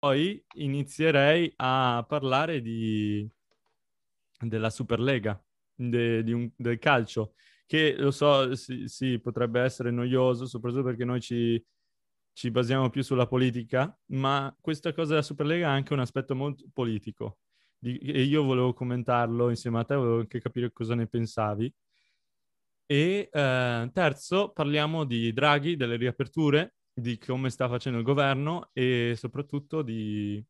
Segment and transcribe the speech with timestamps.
[0.00, 3.30] poi inizierei a parlare di,
[4.40, 5.40] della Superlega,
[5.74, 7.34] de, di un, del calcio,
[7.66, 11.62] che lo so, sì, sì, potrebbe essere noioso, soprattutto perché noi ci,
[12.32, 16.64] ci basiamo più sulla politica, ma questa cosa della Superlega ha anche un aspetto molto
[16.72, 17.38] politico.
[17.78, 21.72] Di, e io volevo commentarlo insieme a te, volevo anche capire cosa ne pensavi.
[22.86, 29.14] E eh, terzo, parliamo di Draghi, delle riaperture, di come sta facendo il governo e
[29.16, 30.44] soprattutto di,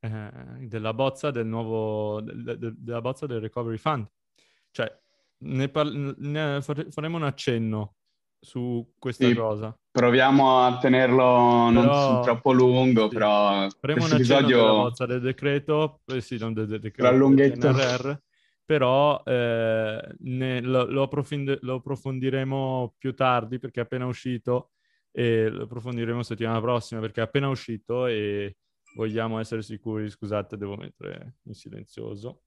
[0.00, 0.30] eh,
[0.66, 4.06] della bozza del nuovo, de, de, della bozza del Recovery Fund.
[4.70, 5.00] Cioè,
[5.38, 7.94] ne, par- ne faremo un accenno
[8.38, 9.76] su questa sì, cosa.
[9.90, 13.14] Proviamo a tenerlo non però, troppo lungo, sì.
[13.14, 14.56] però faremo un accenno episodio...
[14.56, 18.12] della bozza del decreto, eh sì, non del, del decreto, del PNRR,
[18.64, 24.70] però eh, ne, lo, lo, approfind- lo approfondiremo più tardi perché è appena uscito
[25.12, 28.56] e lo approfondiremo settimana prossima perché è appena uscito e
[28.96, 32.42] vogliamo essere sicuri, scusate, devo mettere in silenzioso.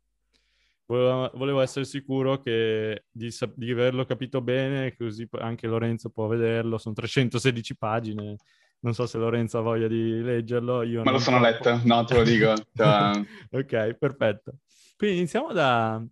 [0.88, 6.78] Volevo, volevo essere sicuro che, di, di, averlo capito bene, così anche Lorenzo può vederlo.
[6.78, 8.36] Sono 316 pagine.
[8.82, 10.84] Non so se Lorenzo ha voglia di leggerlo.
[10.84, 11.70] Io Me lo sono troppo.
[11.70, 12.54] letto, no, te lo dico.
[12.76, 13.26] Cioè...
[13.50, 14.58] ok, perfetto.
[14.96, 16.04] Quindi iniziamo da,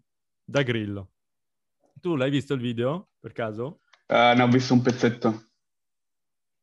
[0.44, 1.12] da Grillo.
[2.02, 3.82] Tu l'hai visto il video, per caso?
[4.08, 5.53] Uh, ne ho visto un pezzetto.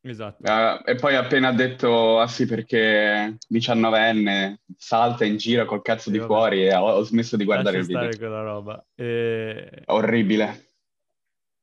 [0.03, 0.41] Esatto.
[0.41, 6.03] Uh, e poi appena ha detto, ah sì, perché 19enne salta in giro col cazzo
[6.03, 6.29] sì, di vabbè.
[6.29, 8.17] fuori e ho, ho, smesso di guardare Lascia il video.
[8.17, 8.85] quella roba.
[8.95, 9.83] E...
[9.85, 10.73] Orribile.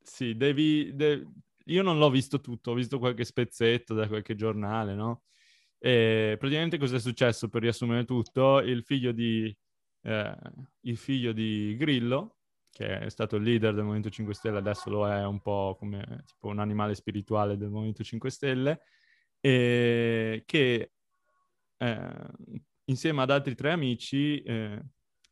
[0.01, 0.95] Sì, devi...
[0.95, 1.27] De...
[1.65, 5.23] Io non l'ho visto tutto, ho visto qualche spezzetto da qualche giornale, no?
[5.79, 8.61] E praticamente cosa è successo, per riassumere tutto?
[8.61, 9.55] Il figlio di,
[10.03, 10.37] eh,
[10.83, 12.38] il figlio di Grillo,
[12.79, 16.23] che è stato il leader del Movimento 5 Stelle, adesso lo è un po' come
[16.25, 18.83] tipo un animale spirituale del Movimento 5 Stelle,
[19.41, 20.93] e che
[21.77, 22.27] eh,
[22.85, 24.81] insieme ad altri tre amici eh,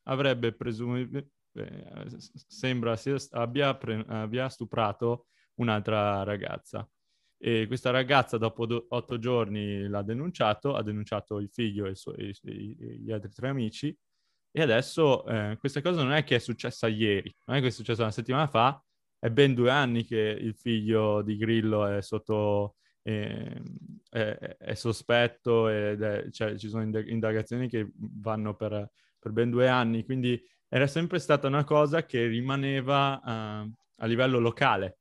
[0.05, 2.07] avrebbe presumibilmente, eh,
[2.49, 6.89] sembra sia, abbia, pre- abbia stuprato un'altra ragazza.
[7.39, 12.15] E questa ragazza dopo do- otto giorni l'ha denunciato, ha denunciato il figlio e, so-
[12.17, 13.97] e, e gli altri tre amici
[14.59, 17.71] e adesso eh, questa cosa non è che è successa ieri, non è che è
[17.71, 18.83] successa una settimana fa,
[19.19, 22.77] è ben due anni che il figlio di Grillo è sotto...
[23.03, 23.63] Eh,
[24.09, 29.69] è, è, sospetto ed è, cioè, ci sono indagazioni che vanno per, per, ben due
[29.69, 34.99] anni, quindi era sempre stata una cosa che rimaneva uh, a livello locale,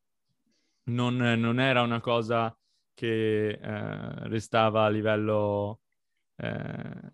[0.90, 2.56] non, non, era una cosa
[2.94, 5.80] che uh, restava a livello
[6.36, 7.10] uh,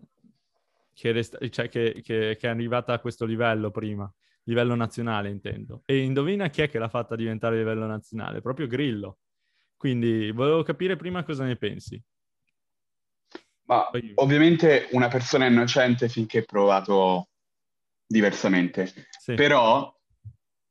[1.01, 4.12] che, resta- cioè che, che, che, è arrivata a questo livello prima,
[4.44, 5.81] livello nazionale intendo.
[5.85, 8.39] E indovina chi è che l'ha fatta diventare livello nazionale?
[8.39, 9.17] Proprio Grillo.
[9.75, 12.00] Quindi volevo capire prima cosa ne pensi.
[13.63, 17.29] Ma ovviamente una persona innocente finché provato
[18.06, 18.94] diversamente.
[19.17, 19.34] Sì.
[19.34, 19.91] Però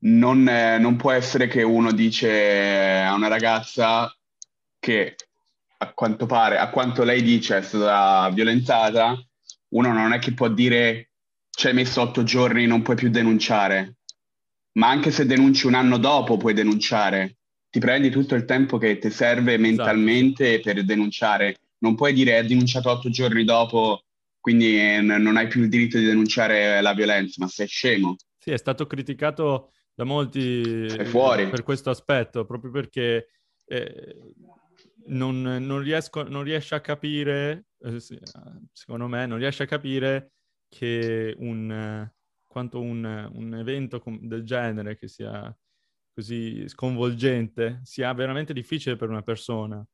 [0.02, 4.16] non, eh, non può essere che uno dice a una ragazza
[4.78, 5.16] che
[5.78, 9.20] a quanto pare, a quanto lei dice è stata violentata,
[9.70, 11.10] uno non è che può dire
[11.50, 13.96] ci hai messo otto giorni, non puoi più denunciare,
[14.72, 17.36] ma anche se denunci un anno dopo puoi denunciare.
[17.70, 19.68] Ti prendi tutto il tempo che ti serve esatto.
[19.68, 20.72] mentalmente esatto.
[20.72, 21.56] per denunciare.
[21.78, 24.04] Non puoi dire hai denunciato otto giorni dopo,
[24.40, 28.16] quindi n- non hai più il diritto di denunciare la violenza, ma sei scemo.
[28.38, 33.28] Sì, è stato criticato da molti per questo aspetto, proprio perché
[33.66, 34.16] eh,
[35.06, 37.64] non, non, riesco, non riesce a capire, eh,
[38.72, 40.32] secondo me, non riesce a capire
[40.68, 42.08] che un,
[42.46, 45.54] quanto un, un evento del genere che sia
[46.12, 49.84] così sconvolgente sia veramente difficile per una persona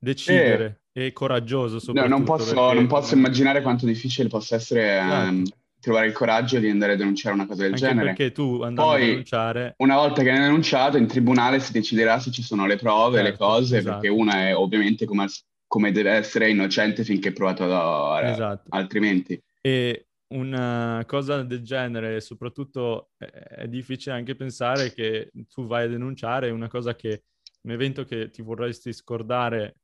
[0.00, 2.74] decidere eh, e coraggioso no, non posso, perché...
[2.74, 5.28] non posso immaginare quanto difficile possa essere esatto.
[5.30, 5.44] um,
[5.80, 8.06] trovare il coraggio di andare a denunciare una cosa del Anche genere.
[8.06, 9.74] Perché tu andando Poi, a denunciare...
[9.78, 13.30] una volta che hai denunciato, in tribunale si deciderà se ci sono le prove, certo,
[13.30, 14.00] le cose, esatto.
[14.00, 15.26] perché una è ovviamente come,
[15.68, 18.66] come, deve essere innocente finché provato da, esatto.
[18.70, 19.40] altrimenti.
[19.60, 26.50] E una cosa del genere, soprattutto è difficile anche pensare che tu vai a denunciare
[26.50, 27.24] una cosa che,
[27.62, 29.76] un evento che ti vorresti scordare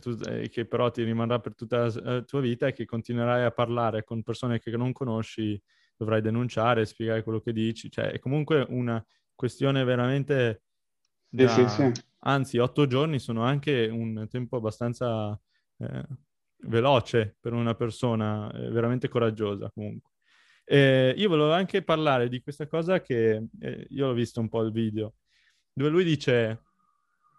[0.00, 3.50] tut- eh, che però ti rimarrà per tutta la tua vita e che continuerai a
[3.50, 5.60] parlare con persone che non conosci,
[5.96, 7.90] dovrai denunciare, spiegare quello che dici.
[7.90, 9.04] Cioè, è comunque una
[9.34, 10.62] questione veramente...
[11.28, 11.48] Da...
[11.48, 12.02] Sì, sì, sì.
[12.26, 15.38] Anzi, otto giorni sono anche un tempo abbastanza
[15.78, 16.06] eh,
[16.66, 20.12] veloce per una persona eh, veramente coraggiosa comunque.
[20.64, 24.62] Eh, io volevo anche parlare di questa cosa che eh, io ho visto un po'
[24.62, 25.14] il video,
[25.72, 26.62] dove lui dice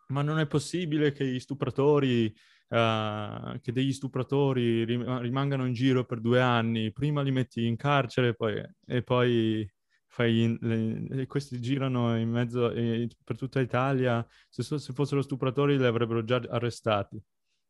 [0.10, 2.26] ma non è possibile che gli stupratori
[2.70, 8.36] uh, che degli stupratori rimangano in giro per due anni, prima li metti in carcere
[8.36, 9.68] poi, e poi
[10.16, 15.86] fai, le, questi girano in mezzo eh, per tutta Italia, se, se, fossero stupratori li
[15.86, 17.22] avrebbero già arrestati.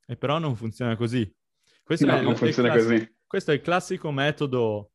[0.06, 1.28] E però non funziona così.
[1.82, 3.16] Questo, no, è, non funziona classico, così.
[3.26, 4.92] questo è il classico metodo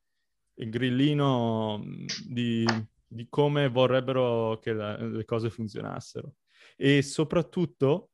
[0.54, 1.82] grillino
[2.28, 2.64] di,
[3.04, 6.34] di come vorrebbero che la, le cose funzionassero.
[6.76, 8.10] E soprattutto,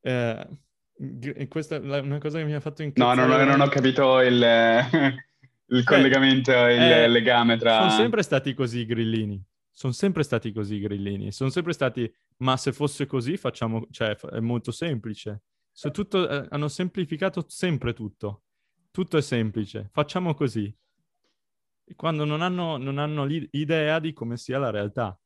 [0.00, 0.48] eh,
[1.48, 3.26] questa è una cosa che mi ha fatto incazzare.
[3.26, 4.42] No, non, non ho capito il,
[5.66, 7.78] il collegamento, il eh, legame tra...
[7.78, 9.42] Sono sempre stati così i grillini.
[9.70, 11.32] Sono sempre stati così i grillini.
[11.32, 15.42] Sono sempre stati, ma se fosse così facciamo, cioè è molto semplice.
[15.92, 18.42] Tutto, eh, hanno semplificato sempre tutto.
[18.90, 19.88] Tutto è semplice.
[19.92, 20.72] Facciamo così.
[21.96, 25.18] Quando non hanno, non hanno idea di come sia la realtà.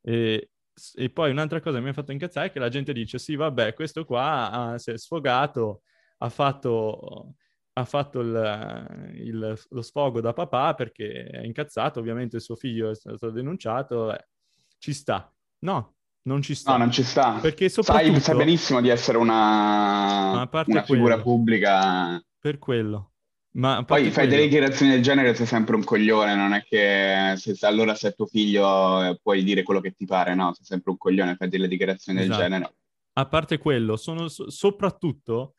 [0.00, 0.50] E,
[0.94, 3.34] e poi un'altra cosa che mi ha fatto incazzare è che la gente dice sì,
[3.34, 5.82] vabbè, questo qua ah, si è sfogato,
[6.18, 7.34] ha fatto,
[7.78, 12.94] ha fatto il, il, lo sfogo da papà perché è incazzato, ovviamente suo figlio è
[12.94, 14.28] stato denunciato, eh,
[14.78, 15.30] ci sta.
[15.60, 16.72] No, non ci sta.
[16.72, 17.38] No, non ci sta.
[17.40, 18.12] Perché soprattutto...
[18.12, 22.22] sai, sai benissimo di essere una, una figura pubblica.
[22.38, 23.12] Per quello.
[23.56, 27.56] Ma Poi fai delle dichiarazioni del genere sei sempre un coglione, non è che se,
[27.66, 30.52] allora se è tuo figlio eh, puoi dire quello che ti pare, no?
[30.54, 32.38] Sei sempre un coglione, fai delle dichiarazioni esatto.
[32.38, 32.74] del genere.
[33.14, 35.55] A parte quello, sono so- soprattutto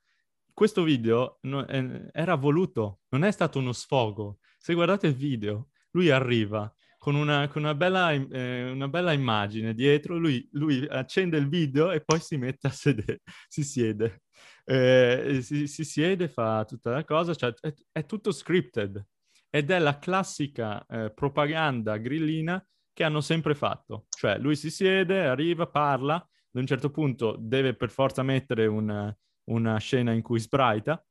[0.57, 4.39] questo video no, eh, era voluto, non è stato uno sfogo.
[4.57, 9.75] Se guardate il video, lui arriva con una, con una, bella, eh, una bella, immagine
[9.75, 14.23] dietro, lui, lui, accende il video e poi si mette a sedere, si siede
[14.65, 19.05] eh, si, si, siede, fa tutta la cosa, cioè è, è tutto scripted
[19.51, 24.07] ed è la classica eh, propaganda grillina che hanno sempre fatto.
[24.09, 29.15] Cioè lui si siede, arriva, parla, ad un certo punto deve per forza mettere una,
[29.47, 31.03] una scena in cui sbraita.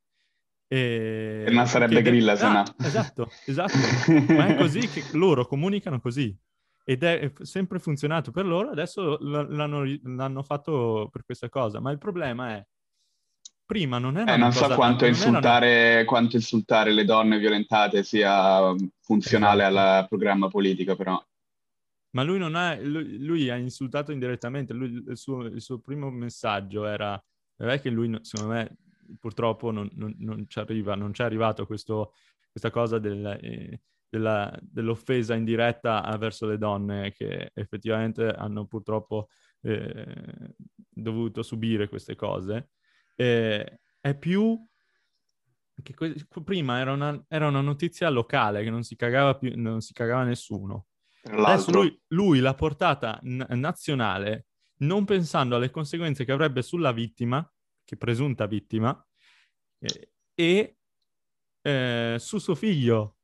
[0.68, 2.10] E, e non sarebbe chiede...
[2.10, 2.64] grilla se ah, no.
[2.78, 3.76] Esatto, esatto.
[4.32, 6.36] Ma è così che loro comunicano così.
[6.84, 11.80] Ed è sempre funzionato per loro, adesso l'hanno, l'hanno fatto per questa cosa.
[11.80, 12.66] Ma il problema è
[13.66, 16.04] prima non era eh, non so quanto insultare, erano...
[16.06, 19.78] quanto insultare le donne violentate sia funzionale esatto.
[19.78, 21.22] al programma politico, però.
[22.10, 26.08] Ma lui non ha, lui, lui ha insultato indirettamente, lui, il, suo, il, suo, primo
[26.10, 27.22] messaggio era,
[27.56, 28.76] è che lui, secondo me,
[29.18, 32.14] purtroppo non, non, non ci arriva, non ci è arrivato questo,
[32.50, 39.28] questa cosa del, eh, della, dell'offesa indiretta verso le donne che effettivamente hanno purtroppo
[39.62, 40.54] eh,
[40.88, 42.70] dovuto subire queste cose
[43.16, 44.58] eh, è più
[45.82, 46.14] che que-
[46.44, 50.24] prima era una, era una, notizia locale che non si cagava più, non si cagava
[50.24, 50.86] nessuno.
[51.24, 54.46] Adesso lui, lui, l'ha portata n- nazionale
[54.78, 57.48] non pensando alle conseguenze che avrebbe sulla vittima,
[57.84, 59.06] che presunta vittima,
[59.78, 60.76] eh, e
[61.62, 63.16] eh, su suo figlio.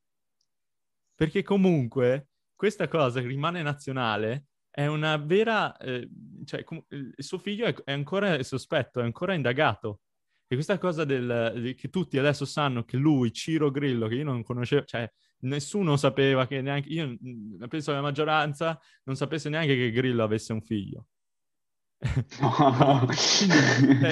[1.14, 5.76] Perché comunque questa cosa rimane nazionale è una vera...
[5.76, 6.08] Eh,
[6.44, 10.00] cioè, com- il suo figlio è, è, ancora sospetto, è ancora indagato.
[10.46, 14.42] E questa cosa del, che tutti adesso sanno che lui, Ciro Grillo, che io non
[14.42, 15.10] conoscevo, cioè
[15.40, 16.88] nessuno sapeva che neanche...
[16.88, 17.16] Io
[17.68, 21.06] penso che la maggioranza non sapesse neanche che Grillo avesse un figlio.
[23.06, 24.06] Quindi,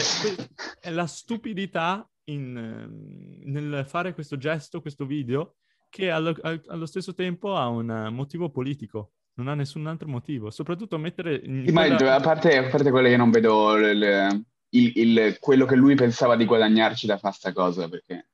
[0.80, 5.56] è, la stupidità in, nel fare questo gesto, questo video,
[5.88, 6.34] che allo,
[6.68, 10.50] allo stesso tempo ha un motivo politico non ha nessun altro motivo.
[10.50, 11.40] Soprattutto mettere...
[11.42, 11.96] Sì, quella...
[11.98, 15.94] ma a parte, a parte quelle che non vedo il, il, il, quello che lui
[15.94, 18.28] pensava di guadagnarci da fare sta cosa, perché...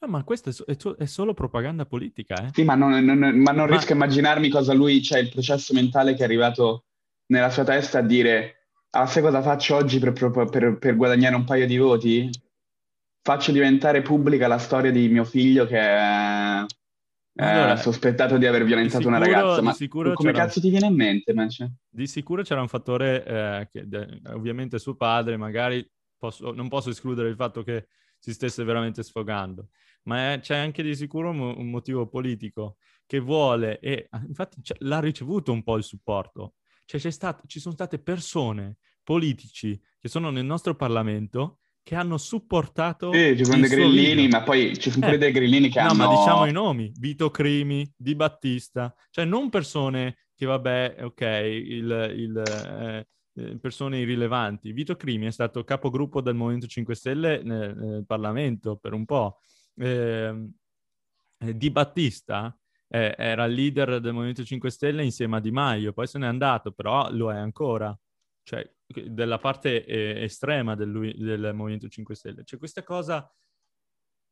[0.00, 2.50] No, ma questa è, è, solo propaganda politica, eh?
[2.52, 3.66] Sì, ma non, non, ma non ma...
[3.66, 6.84] riesco a immaginarmi cosa lui, cioè il processo mentale che è arrivato
[7.26, 11.44] nella sua testa a dire ah, sai cosa faccio oggi per, per, per guadagnare un
[11.44, 12.30] paio di voti?
[13.22, 16.64] Faccio diventare pubblica la storia di mio figlio che è
[17.36, 20.94] allora, eh, sospettato di aver violentato sicuro, una ragazza, ma come cazzo ti viene in
[20.94, 21.32] mente?
[21.32, 21.72] Manche?
[21.88, 26.90] Di sicuro c'era un fattore eh, che de- ovviamente suo padre, magari posso, non posso
[26.90, 27.88] escludere il fatto che
[28.18, 29.68] si stesse veramente sfogando,
[30.04, 35.00] ma è, c'è anche di sicuro un, un, motivo politico che vuole e infatti l'ha
[35.00, 36.54] ricevuto un po' il supporto.
[36.84, 43.12] Cioè stato, ci sono state persone, politici che sono nel nostro Parlamento che hanno supportato.
[43.12, 45.90] Sì, ci sono dei grillini, ma poi ci sono pure eh, dei grillini che no,
[45.90, 46.02] hanno.
[46.02, 51.20] No, ma diciamo i nomi: Vito Crimi, Di Battista, cioè non persone che, vabbè, ok,
[51.20, 54.72] il, il, eh, eh persone irrilevanti.
[54.72, 59.38] Vito Crimi è stato capogruppo del Movimento 5 Stelle nel, nel Parlamento per un po'.
[59.76, 60.52] Ehm,
[61.38, 62.56] eh, di Battista
[62.88, 66.72] eh, era leader del Movimento 5 Stelle insieme a Di Maio, poi se n'è andato,
[66.72, 67.96] però lo è ancora.
[68.42, 72.44] cioè della parte eh, estrema del, del Movimento 5 Stelle.
[72.44, 73.30] Cioè questa cosa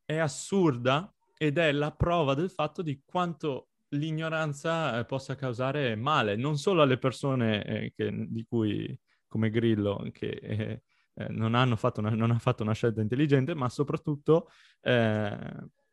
[0.04, 6.37] è assurda ed è la prova del fatto di quanto l'ignoranza eh, possa causare male,
[6.37, 10.82] non solo alle persone eh, che, di cui, come Grillo, che eh,
[11.14, 14.49] eh non, hanno fatto una, non ha fatto una scelta intelligente, ma soprattutto
[14.80, 15.37] eh,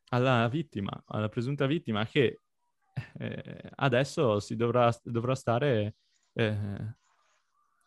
[0.09, 2.41] alla vittima, alla presunta vittima che
[3.19, 5.95] eh, adesso si dovrà, dovrà stare,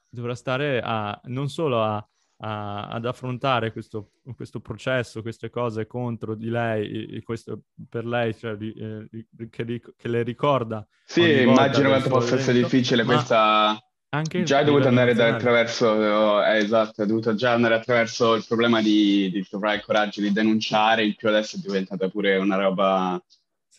[0.09, 2.07] dovrà stare a, non solo a
[2.43, 8.57] a, ad affrontare questo, questo, processo, queste cose contro di lei, questo per lei, cioè,
[8.61, 9.09] eh,
[9.51, 10.87] che, che, le ricorda.
[11.05, 13.77] Sì, immagino quanto possa essere difficile questa...
[14.15, 18.83] Anche già è dovuto andare attraverso, eh, esatto, è dovuto già andare attraverso il problema
[18.83, 23.19] di, di trovare il coraggio di denunciare, in più adesso è diventata pure una roba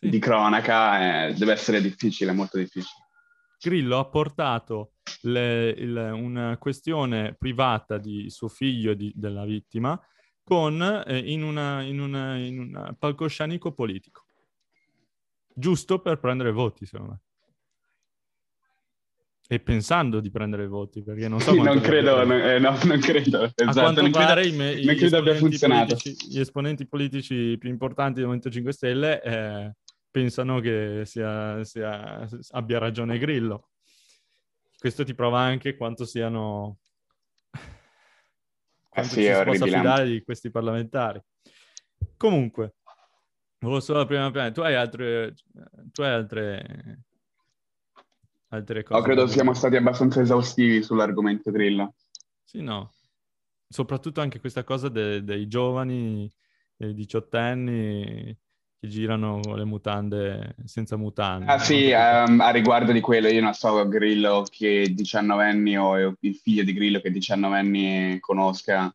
[0.03, 0.09] sì.
[0.09, 3.01] di cronaca, eh, deve essere difficile, molto difficile.
[3.59, 9.99] Grillo ha portato le, il, una questione privata di suo figlio e di, della vittima
[10.43, 14.25] con, eh, in, un palcoscenico politico.
[15.55, 17.19] Giusto per prendere voti, secondo me.
[19.47, 22.99] E pensando di prendere voti, perché non so sì, non credo, no, eh, no, non
[22.99, 25.95] credo, esatto, non credo, i, non credo abbia funzionato.
[25.95, 29.75] Politici, gli esponenti politici più importanti del Movimento 5 Stelle eh,
[30.13, 33.69] pensano che sia, sia, abbia ragione Grillo.
[34.77, 36.77] Questo ti prova anche quanto siano...
[38.89, 41.19] Quanto sì, ci si possa fidare di questi parlamentari.
[42.15, 42.75] Comunque,
[43.57, 44.51] volevo solo la prima prima.
[44.51, 45.33] Tu hai altre...
[45.91, 46.99] Tu hai altre...
[48.49, 48.99] altre cose?
[48.99, 51.95] No, credo siamo stati abbastanza esaustivi sull'argomento Grillo.
[52.43, 52.93] Sì, no.
[53.67, 56.31] Soprattutto anche questa cosa de- dei giovani,
[56.75, 58.39] dei diciottenni
[58.83, 61.45] che girano con le mutande senza mutande.
[61.45, 66.17] Ah sì, um, a riguardo di quello, io non so Grillo che 19 anni o
[66.19, 68.93] il figlio di Grillo che 19 anni conosca.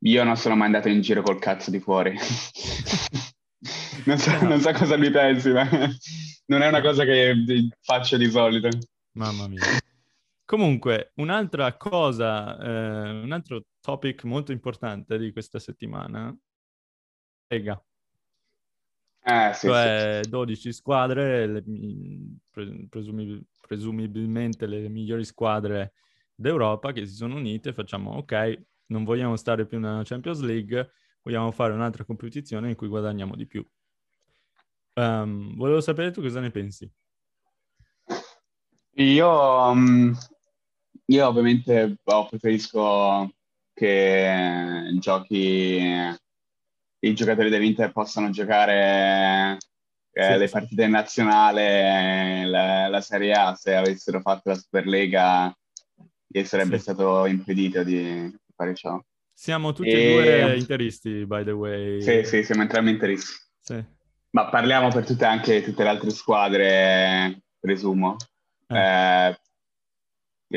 [0.00, 2.12] Io non sono mai andato in giro col cazzo di fuori.
[4.04, 5.66] non, so, non, so, cosa mi pensi, ma
[6.46, 7.34] non è una cosa che
[7.80, 8.68] faccio di solito.
[9.12, 9.62] Mamma mia.
[10.44, 16.36] Comunque, un'altra cosa, eh, un altro topic molto importante di questa settimana,
[17.48, 17.82] Lega.
[19.26, 20.28] Eh, sì, cioè sì.
[20.28, 21.64] 12 squadre, le,
[22.90, 25.94] presumib- presumibilmente le migliori squadre
[26.34, 30.90] d'Europa che si sono unite, facciamo ok, non vogliamo stare più nella Champions League,
[31.22, 33.66] vogliamo fare un'altra competizione in cui guadagniamo di più.
[34.94, 36.90] Um, volevo sapere tu cosa ne pensi.
[38.96, 39.28] Io,
[39.70, 40.14] um,
[41.06, 43.32] io ovviamente oh, preferisco
[43.72, 45.80] che giochi
[47.08, 49.58] i giocatori dell'Inter possano giocare
[50.12, 50.38] eh, sì.
[50.38, 55.54] le partite nazionali, la, la, Serie A, se avessero fatto la Superlega,
[56.26, 56.82] gli sarebbe sì.
[56.82, 59.00] stato impedito di fare ciò.
[59.32, 62.00] Siamo tutti e due interisti, by the way.
[62.00, 63.32] Sì, sì, siamo entrambi interisti.
[63.60, 63.84] Sì.
[64.30, 68.16] Ma parliamo per tutte, anche tutte le altre squadre, presumo.
[68.68, 69.28] Eh.
[69.28, 69.38] Eh,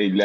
[0.04, 0.20] il,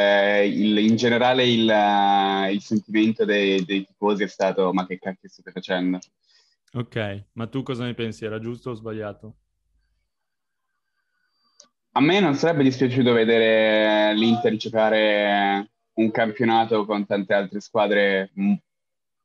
[0.53, 5.51] il, in generale il, il sentimento dei, dei, tifosi è stato ma che cacchio state
[5.51, 5.99] facendo?
[6.75, 8.25] Ok, ma tu cosa ne pensi?
[8.25, 9.37] Era giusto o sbagliato?
[11.93, 18.33] A me non sarebbe dispiaciuto vedere l'Inter giocare un campionato con tante altre squadre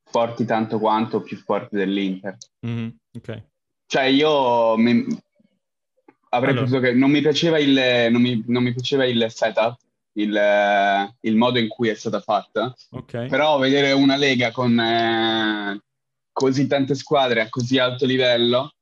[0.04, 2.38] forti tanto quanto più forti dell'Inter.
[2.66, 3.44] Mm-hmm, ok.
[3.86, 5.06] Cioè io mi,
[6.30, 6.80] avrei allora.
[6.80, 9.78] che non mi piaceva il, non mi, non mi piaceva il setup
[10.18, 12.74] il, il, modo in cui è stata fatta.
[12.92, 13.28] Okay.
[13.28, 15.82] Però vedere una lega con eh,
[16.32, 18.74] così tante squadre a così alto livello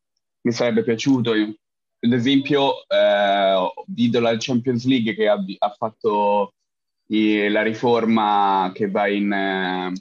[0.42, 1.32] mi sarebbe piaciuto.
[1.32, 6.54] Ad esempio, eh, vedo la Champions League che ha, ha fatto
[7.08, 9.92] i, la riforma che va in, eh,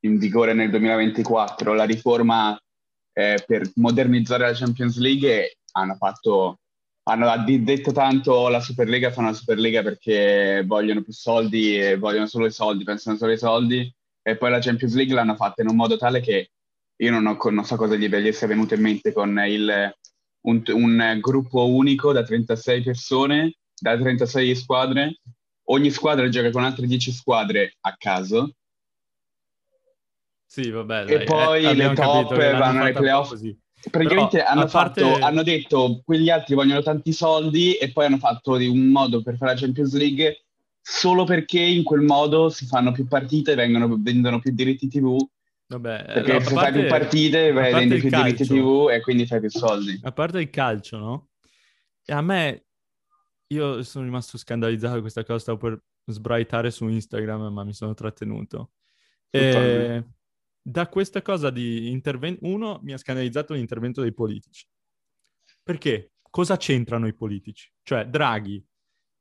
[0.00, 2.58] in, vigore nel 2024, la riforma
[3.12, 6.58] eh, per modernizzare la Champions League hanno fatto
[7.04, 12.46] hanno detto tanto la Superlega fa una Superlega perché vogliono più soldi e vogliono solo
[12.46, 15.76] i soldi, pensano solo ai soldi e poi la Champions League l'hanno fatta in un
[15.76, 16.50] modo tale che
[16.96, 19.94] io non, ho, non so cosa gli, gli sia venuto in mente con il,
[20.42, 25.18] un, un, gruppo unico da 36 persone, da 36 squadre,
[25.64, 28.54] ogni squadra gioca con altre 10 squadre a caso.
[30.46, 31.04] Sì, vabbè.
[31.04, 33.30] Dai, e poi eh, le top vanno ai playoff.
[33.30, 33.58] Così
[33.90, 35.00] praticamente Però, hanno, parte...
[35.02, 39.36] fatto, hanno detto quegli altri vogliono tanti soldi e poi hanno fatto un modo per
[39.36, 40.44] fare la Champions League
[40.80, 45.16] solo perché in quel modo si fanno più partite e vengono, vendono più diritti TV.
[45.66, 49.40] Vabbè, perché se parte, fai più partite vendi più calcio, diritti TV e quindi fai
[49.40, 49.98] più soldi.
[50.02, 51.28] A parte il calcio, no?
[52.04, 52.66] E a me,
[53.48, 57.94] io sono rimasto scandalizzato da questa cosa, stavo per sbraitare su Instagram, ma mi sono
[57.94, 58.72] trattenuto.
[59.30, 60.04] E,
[60.66, 64.66] da questa cosa di intervento, uno mi ha scandalizzato l'intervento dei politici.
[65.62, 66.12] Perché?
[66.30, 67.70] Cosa c'entrano i politici?
[67.82, 68.64] Cioè, Draghi,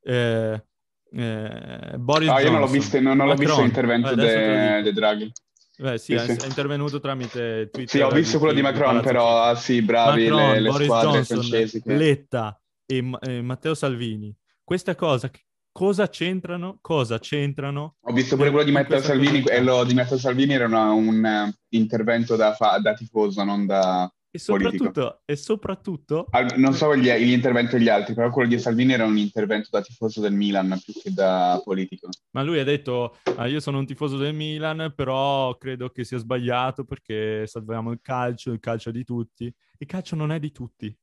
[0.04, 0.66] eh,
[1.12, 5.32] eh, Boris ah, Johnson, io non l'ho visto, non, non l'ho visto l'intervento di Draghi.
[5.76, 7.90] Beh, sì, sì, è, sì, è, intervenuto tramite Twitter.
[7.90, 11.12] Sì, ho visto quello di Macron, però ah, sì, bravi Macron, le, le Boris squadre
[11.12, 11.82] Johnson, francesi.
[11.82, 11.96] Che...
[11.96, 14.34] Letta e, e, Matteo Salvini.
[14.64, 15.30] Questa cosa,
[15.74, 16.78] cosa c'entrano?
[16.80, 17.96] Cosa c'entrano?
[18.00, 21.54] Ho visto pure quello di Matteo Salvini, quello di Matteo Salvini era una, un uh,
[21.70, 26.26] intervento da, fa- da tifoso, non da e soprattutto, e soprattutto...
[26.32, 29.68] Al, non so gli, gli, interventi degli altri, però quello di Salvini era un intervento
[29.70, 32.10] da tifoso del Milan più che da politico.
[32.32, 36.18] Ma lui ha detto, ah, io sono un tifoso del Milan, però credo che sia
[36.18, 39.54] sbagliato perché salviamo il calcio, il calcio è di tutti.
[39.78, 40.98] Il calcio non è di tutti.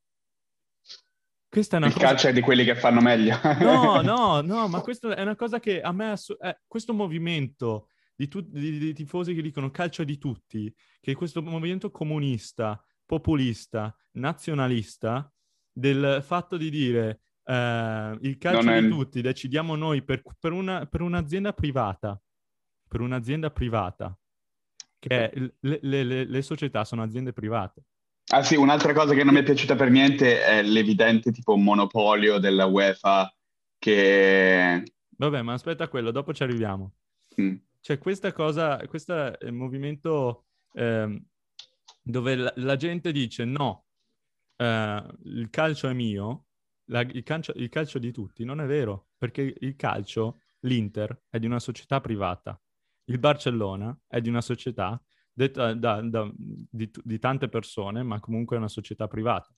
[1.50, 2.06] Questa è una il cosa...
[2.06, 3.36] calcio è di quelli che fanno meglio.
[3.58, 6.12] no, no, no, ma questa è una cosa che a me...
[6.12, 10.72] Assu- eh, questo movimento di, tu- di, di tifosi che dicono calcio è di tutti,
[11.00, 15.32] che questo movimento comunista populista, nazionalista
[15.72, 18.80] del fatto di dire eh, il calcio è...
[18.80, 22.20] di tutti, decidiamo noi per, per, una, per, un'azienda privata,
[22.86, 24.16] per un'azienda privata,
[25.00, 27.82] che è, le, le, le, le società sono aziende private.
[28.32, 32.38] Ah sì, un'altra cosa che non mi è piaciuta per niente è l'evidente tipo monopolio
[32.38, 33.34] della UEFA
[33.76, 34.84] che...
[35.16, 36.92] Vabbè, ma aspetta quello, dopo ci arriviamo.
[37.40, 37.56] Mm.
[37.80, 40.44] C'è questa cosa, questo movimento
[40.74, 41.22] eh,
[42.00, 43.86] dove la, la gente dice no,
[44.56, 46.46] eh, il calcio è mio,
[46.84, 51.40] la, il, calcio, il calcio di tutti, non è vero, perché il calcio, l'Inter, è
[51.40, 52.60] di una società privata,
[53.06, 58.56] il Barcellona è di una società detta da, da, di, di, tante persone, ma comunque
[58.56, 59.52] è una società privata.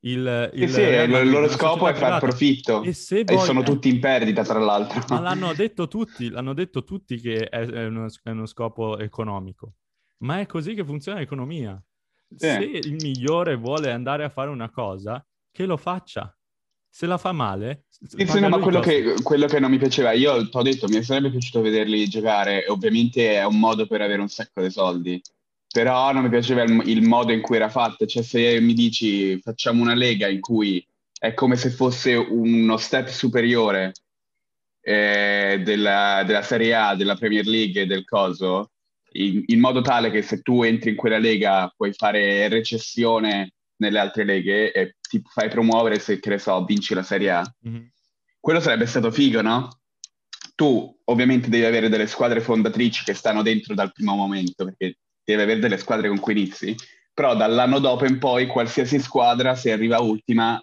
[0.00, 3.44] Il, il, sì, il loro scopo è far profitto e, e voi...
[3.44, 5.02] sono tutti in perdita, tra l'altro.
[5.08, 9.74] Ma l'hanno detto tutti, l'hanno detto tutti che è, è, uno, è uno scopo economico.
[10.18, 11.80] Ma è così che funziona l'economia.
[12.34, 16.32] Se il migliore vuole andare a fare una cosa, che lo faccia.
[16.88, 17.84] Se la fa male...
[18.00, 20.86] Sì, sì, no, ma quello che, quello che, non mi piaceva, io ti ho detto,
[20.86, 25.20] mi sarebbe piaciuto vederli giocare, ovviamente è un modo per avere un sacco di soldi,
[25.68, 29.40] però non mi piaceva il, il modo in cui era fatto, cioè se mi dici
[29.40, 30.86] facciamo una lega in cui
[31.18, 33.92] è come se fosse uno step superiore
[34.80, 38.70] eh, della, della Serie A, della Premier League e del coso,
[39.12, 43.98] in, in, modo tale che se tu entri in quella lega puoi fare recessione nelle
[43.98, 47.54] altre leghe e ti fai promuovere se, che ne so, vinci la Serie A.
[47.68, 47.84] Mm-hmm.
[48.38, 49.80] Quello sarebbe stato figo, no?
[50.54, 55.42] Tu ovviamente devi avere delle squadre fondatrici che stanno dentro dal primo momento, perché devi
[55.42, 56.74] avere delle squadre con cui inizi,
[57.12, 60.62] però dall'anno dopo in poi qualsiasi squadra, se arriva ultima,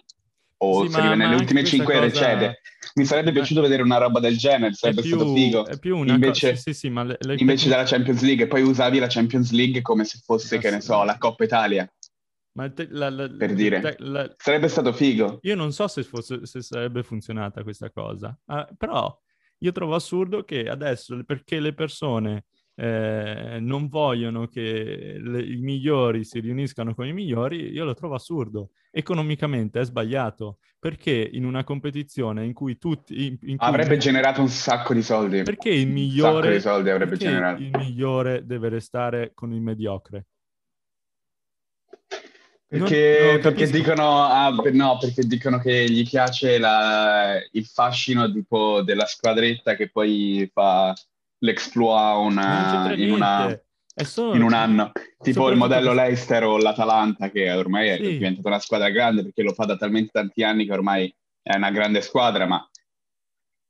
[0.58, 2.06] o sì, se arriva nelle ultime cinque cosa...
[2.06, 2.60] recede.
[2.94, 5.66] Mi sarebbe piaciuto vedere una roba del genere, sarebbe più, stato figo.
[5.66, 7.34] È più una invece, co- sì, sì, le, le...
[7.36, 11.04] invece della Champions League, poi usavi la Champions League come se fosse, che ne so,
[11.04, 11.86] la Coppa Italia.
[12.74, 14.32] Te, la, la, per dire, te, la...
[14.36, 15.40] sarebbe stato figo.
[15.42, 19.14] Io non so se, fosse, se sarebbe funzionata questa cosa, uh, però
[19.58, 22.44] io trovo assurdo che adesso, perché le persone
[22.76, 28.14] eh, non vogliono che le, i migliori si riuniscano con i migliori, io lo trovo
[28.14, 28.70] assurdo.
[28.90, 33.26] Economicamente è sbagliato, perché in una competizione in cui tutti...
[33.26, 35.42] In, in cui avrebbe generato un sacco di soldi.
[35.42, 36.34] Perché il migliore...
[36.36, 37.62] Un sacco di soldi avrebbe generato.
[37.62, 40.26] Il migliore deve restare con il mediocre.
[42.68, 48.82] Perché, non perché, dicono, ah, no, perché dicono che gli piace la, il fascino tipo
[48.82, 50.92] della squadretta che poi fa
[51.38, 53.60] l'exploit una, in, una,
[54.04, 54.90] solo, in, un anno.
[55.22, 56.02] Tipo il modello questo...
[56.02, 60.10] Leicester o l'Atalanta, che ormai è diventata una squadra grande perché lo fa da talmente
[60.12, 62.68] tanti anni che ormai è una grande squadra, ma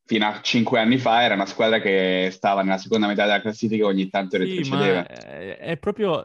[0.07, 3.85] fino a cinque anni fa era una squadra che stava nella seconda metà della classifica
[3.85, 5.07] ogni tanto sì, retrocedeva.
[5.07, 6.25] È, è proprio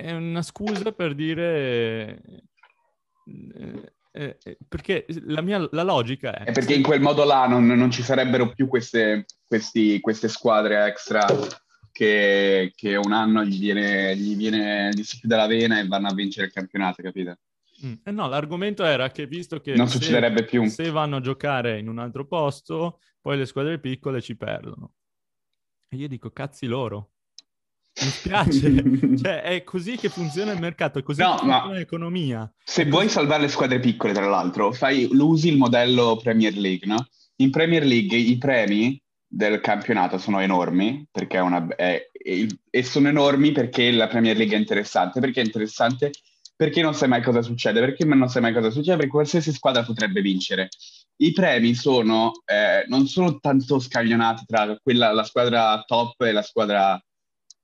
[0.00, 2.22] è una scusa per dire
[3.26, 6.44] eh, eh, eh, perché la mia la logica è...
[6.44, 10.86] È perché in quel modo là non, non ci sarebbero più queste, questi, queste squadre
[10.86, 11.26] extra
[11.90, 16.06] che, che, un anno gli viene, gli viene, gli si chiude la vena e vanno
[16.06, 17.36] a vincere il campionato, capito?
[17.84, 17.94] Mm.
[18.04, 20.64] Eh no, l'argomento era che visto che non se, succederebbe più.
[20.66, 24.92] se vanno a giocare in un altro posto, poi le squadre piccole ci perdono.
[25.88, 27.14] E io dico, cazzi loro.
[28.00, 32.52] Mi spiace, cioè è così che funziona il mercato, è così no, che funziona l'economia.
[32.62, 37.08] Se vuoi salvare le squadre piccole, tra l'altro, fai, usi il modello Premier League, no?
[37.36, 42.82] In Premier League i premi del campionato sono enormi, perché è una, è, è, e
[42.82, 45.20] sono enormi perché la Premier League è interessante.
[45.20, 46.10] Perché è interessante?
[46.56, 49.84] Perché non sai mai cosa succede, perché non sai mai cosa succede, perché qualsiasi squadra
[49.84, 50.68] potrebbe vincere.
[51.20, 56.42] i premi sono, eh, non sono tanto scaglionati tra quella, la squadra top e la
[56.42, 57.00] squadra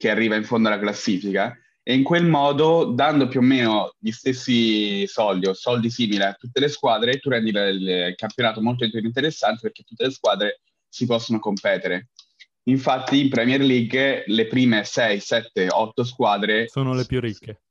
[0.04, 4.10] che arriva in fondo alla classifica, e in quel modo, dando più o meno gli
[4.10, 9.60] stessi soldi o soldi simili a tutte le squadre, tu rendi il campionato molto interessante
[9.62, 12.08] perché tutte le squadre si possono competere.
[12.64, 17.62] Infatti in Premier League le prime 6, 7, 8 squadre sono le più ricche.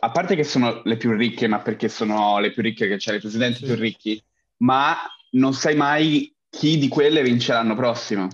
[0.00, 3.14] A parte che sono le più ricche, ma perché sono le più ricche che c'è
[3.14, 3.64] i presidenti sì.
[3.64, 4.22] più ricchi,
[4.58, 4.96] ma
[5.30, 8.28] non sai mai chi di quelle vince l'anno prossimo.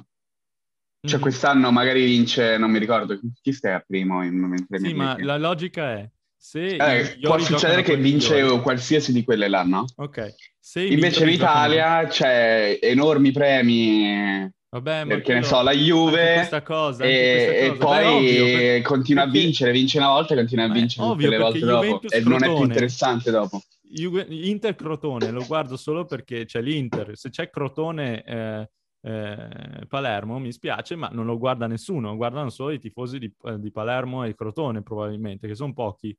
[1.04, 1.20] Cioè, mm-hmm.
[1.20, 5.36] quest'anno magari vince, non mi ricordo chi stai a primo in mentre Sì, ma la
[5.36, 8.62] logica è se eh, può succedere che vince migliori.
[8.62, 9.84] qualsiasi di quelle là, no?
[9.96, 10.34] Ok.
[10.60, 17.04] Se Invece in Italia c'è enormi premi Vabbè, perché ne so, la Juve questa cosa,
[17.04, 21.06] e, e poi ovvio, perché, continua a vincere, vince una volta e continua a vincere
[21.08, 23.60] tutte le volte dopo e non è più interessante dopo.
[23.90, 28.70] Inter Crotone lo guardo solo perché c'è l'Inter, se c'è Crotone eh,
[29.02, 33.58] eh, Palermo mi spiace, ma non lo guarda nessuno, guardano solo i tifosi di, eh,
[33.58, 36.16] di Palermo e Crotone probabilmente, che sono pochi.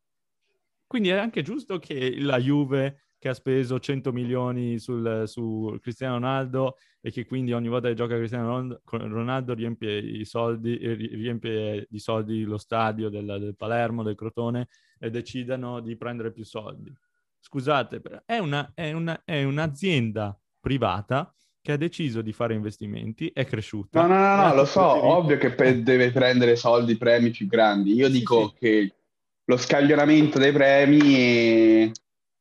[0.85, 6.15] Quindi è anche giusto che la Juve che ha speso 100 milioni sul, su Cristiano
[6.15, 11.99] Ronaldo e che quindi ogni volta che gioca Cristiano Ronaldo riempie, i soldi, riempie di
[11.99, 14.67] soldi lo stadio del, del Palermo, del Crotone
[14.99, 16.93] e decidano di prendere più soldi.
[17.39, 23.45] Scusate, è, una, è, una, è un'azienda privata che ha deciso di fare investimenti, è
[23.45, 24.01] cresciuta.
[24.01, 27.93] No, no, no, no lo so, ovvio che pe- deve prendere soldi, premi più grandi.
[27.93, 28.55] Io sì, dico sì.
[28.59, 28.93] che
[29.45, 31.89] lo scaglionamento dei premi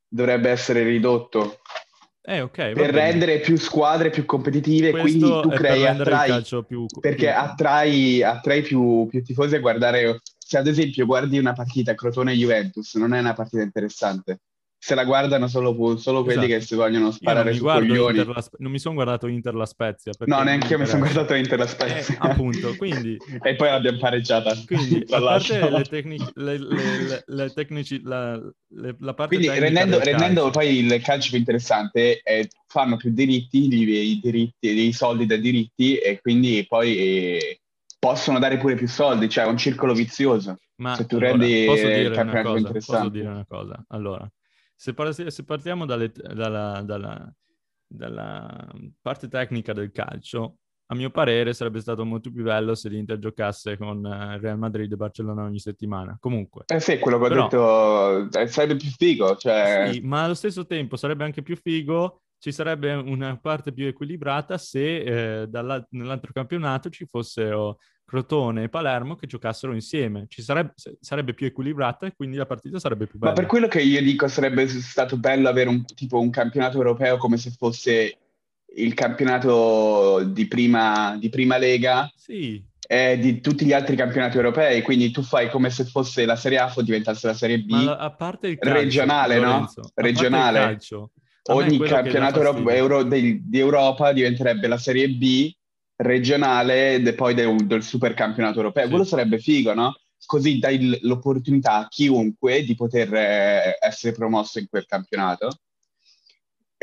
[0.08, 1.60] dovrebbe essere ridotto.
[2.20, 7.30] Eh, okay, per rendere più squadre più competitive, Questo quindi tu crei, attrai, più, perché
[7.30, 10.20] attrai, attrai più, più tifosi a guardare.
[10.36, 14.40] Se ad esempio guardi una partita Crotone-Juventus, non è una partita interessante
[14.84, 16.58] se la guardano solo, solo quelli esatto.
[16.58, 18.16] che si vogliono sparare su coglioni.
[18.16, 20.10] La, non mi sono guardato Inter la Spezia.
[20.24, 22.14] No, neanche io mi sono guardato Inter la Spezia.
[22.14, 23.16] Eh, appunto, quindi...
[23.40, 24.52] e poi l'abbiamo pareggiata.
[24.66, 28.40] Quindi, a parte le, tecnici, le, le, le tecnici, la,
[28.98, 34.18] la parte Quindi rendendo, rendendo poi il calcio più interessante, eh, fanno più diritti, i
[34.20, 36.96] diritti, i soldi da diritti e quindi poi...
[36.96, 37.56] Eh,
[38.00, 40.58] possono dare pure più soldi, cioè è un circolo vizioso.
[40.78, 43.84] Ma se tu allora, rendi posso dire, una cosa, posso dire una cosa?
[43.90, 44.28] Allora,
[44.82, 47.32] se, par- se partiamo dalle, dalla, dalla,
[47.86, 48.68] dalla,
[49.00, 53.76] parte tecnica del calcio, a mio parere sarebbe stato molto più bello se l'Inter giocasse
[53.76, 56.16] con uh, Real Madrid e Barcellona ogni settimana.
[56.18, 56.64] Comunque.
[56.66, 59.36] Eh sì, quello che ho detto eh, sarebbe più figo.
[59.36, 59.90] Cioè...
[59.92, 64.58] Sì, ma allo stesso tempo sarebbe anche più figo ci sarebbe una parte più equilibrata
[64.58, 65.48] se eh,
[65.90, 67.78] nell'altro campionato ci fossero
[68.12, 70.26] Crotone e Palermo che giocassero insieme.
[70.28, 73.32] Ci sarebbe, sarebbe, più equilibrata e quindi la partita sarebbe più bella.
[73.32, 77.16] Ma per quello che io dico sarebbe stato bello avere un, tipo un campionato europeo
[77.16, 78.18] come se fosse
[78.76, 82.62] il campionato di prima, di prima lega sì.
[82.86, 84.82] e di tutti gli altri campionati europei.
[84.82, 87.96] Quindi tu fai come se fosse la Serie A o diventasse la Serie B Ma
[87.96, 89.90] a parte il calcio, regionale, Lorenzo, no?
[89.94, 90.58] Regionale.
[90.58, 91.12] Calcio,
[91.44, 95.50] Ogni campionato euro, euro, di, di Europa diventerebbe la Serie B
[96.02, 98.84] regionale e poi del, del super campionato europeo.
[98.84, 98.90] Sì.
[98.90, 99.96] Quello sarebbe figo, no?
[100.24, 105.56] Così dai l'opportunità a chiunque di poter eh, essere promosso in quel campionato.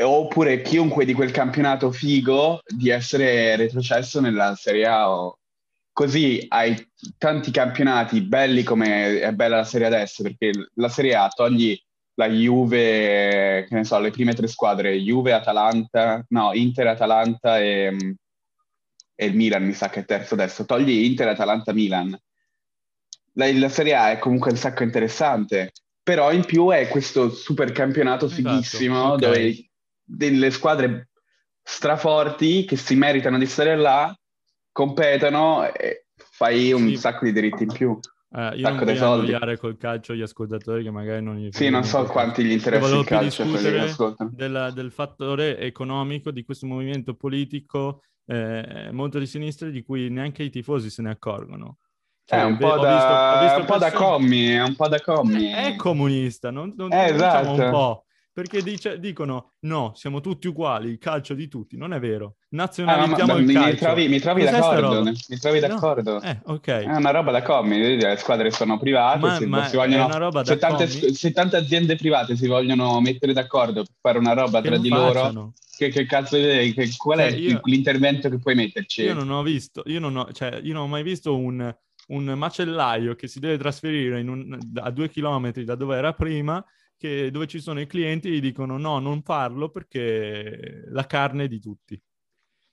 [0.02, 5.12] Oppure chiunque di quel campionato figo di essere retrocesso nella Serie A.
[5.12, 5.38] O...
[5.92, 6.76] Così hai
[7.18, 11.78] tanti campionati belli come è bella la Serie adesso, perché la Serie A togli
[12.16, 17.96] la Juve, che ne so, le prime tre squadre, Juve, Atalanta, no, Inter, Atalanta e,
[19.22, 22.18] e il Milan mi sa che è terzo adesso, togli Inter, Atalanta, Milan.
[23.34, 27.74] La, la, Serie A è comunque un sacco interessante, però in più è questo super
[27.74, 29.20] campionato esatto, fighissimo okay.
[29.20, 29.70] dove
[30.06, 31.10] delle squadre
[31.62, 34.18] straforti che si meritano di stare là
[34.72, 36.96] competono e fai un sì.
[36.96, 38.00] sacco di diritti in più.
[38.32, 41.84] Eh, io non voglio annoiare col calcio gli ascoltatori che magari non gli Sì, non
[41.84, 43.94] so quanti gli interessa il calcio discutere
[44.32, 50.44] della, del fattore economico di questo movimento politico eh, molto di sinistra di cui neanche
[50.44, 51.78] i tifosi se ne accorgono.
[52.26, 55.02] Cioè, è un po' da, visto, visto un po' da commi, è un po' da
[55.02, 55.52] commi.
[55.52, 57.40] È comunista, non, non, eh, esatto.
[57.40, 58.06] diciamo un po'
[58.40, 62.36] perché dice, dicono no, siamo tutti uguali, il calcio di tutti, non è vero.
[62.52, 63.70] Nazionalizziamo ah, il mi, calcio.
[63.70, 65.04] Mi trovi, mi trovi d'accordo?
[65.04, 66.14] Mi trovi d'accordo?
[66.14, 66.22] No.
[66.22, 66.68] Eh, ok.
[66.68, 70.46] È una roba da commi, le squadre sono private, ma, si, ma si vogliono, è
[70.46, 74.70] se, tante, se tante aziende private si vogliono mettere d'accordo per fare una roba che
[74.70, 75.32] tra di facciano.
[75.34, 79.02] loro, che, che cazzo che, qual cioè, è io, l'intervento che puoi metterci?
[79.02, 81.76] Io non ho visto, io non ho, cioè, io non ho mai visto un,
[82.08, 86.64] un macellaio che si deve trasferire un, a due chilometri da dove era prima
[87.00, 91.48] che, dove ci sono i clienti gli dicono no, non farlo perché la carne è
[91.48, 92.00] di tutti.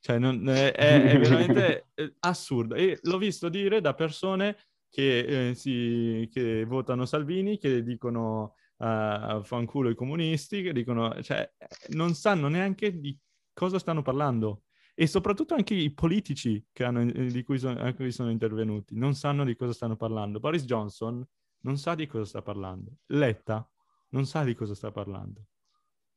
[0.01, 2.75] Cioè, non, è, è, veramente assurdo.
[2.75, 4.57] E l'ho visto dire da persone
[4.91, 11.49] che, eh, si, che votano Salvini, che dicono uh, fanculo i comunisti, che dicono, cioè,
[11.91, 13.17] non sanno neanche di
[13.53, 14.65] cosa stanno parlando.
[14.93, 19.45] E soprattutto anche i politici hanno, eh, di cui sono, cui sono intervenuti non sanno
[19.45, 20.41] di cosa stanno parlando.
[20.41, 21.25] Boris Johnson
[21.61, 22.91] non sa di cosa sta parlando.
[23.07, 23.69] Letta
[24.11, 25.47] non sa di cosa sta parlando.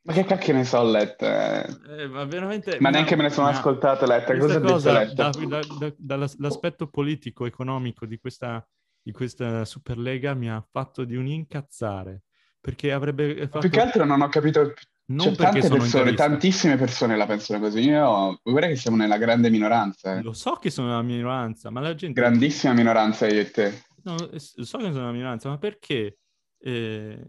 [0.02, 1.66] Ma che cacchio ne so, Letta?
[1.66, 2.78] Eh, ma veramente...
[2.80, 4.38] Ma neanche me ne sono ascoltato, Letta.
[4.38, 5.30] Cosa cosa, Letta?
[5.30, 8.66] Da, da, dall'aspetto politico, economico di questa,
[9.02, 12.24] di questa Superlega mi ha fatto di un incazzare.
[12.62, 13.60] Perché avrebbe fatto...
[13.60, 14.74] Più che altro non ho capito
[15.10, 17.82] non cioè, tante persone, tantissime persone la pensano così.
[17.82, 20.18] Io vorrei che siamo nella grande minoranza.
[20.18, 20.22] Eh.
[20.22, 22.20] Lo so che sono una minoranza, ma la gente...
[22.20, 23.84] Grandissima minoranza io e te.
[24.04, 26.20] No, so che sono una minoranza, ma perché?
[26.58, 27.20] Eh...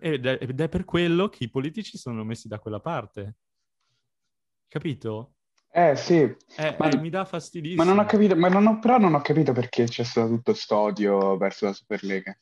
[0.00, 3.36] Ed, è, ed è per quello che i politici sono messi da quella parte.
[4.68, 5.34] Capito?
[5.76, 6.20] Eh sì,
[6.56, 7.82] eh, ma, eh, mi dà fastidissimo.
[7.82, 10.52] Ma non ho capito, ma non ho, però non ho capito perché c'è stato tutto
[10.52, 12.38] questo odio verso la Superlega.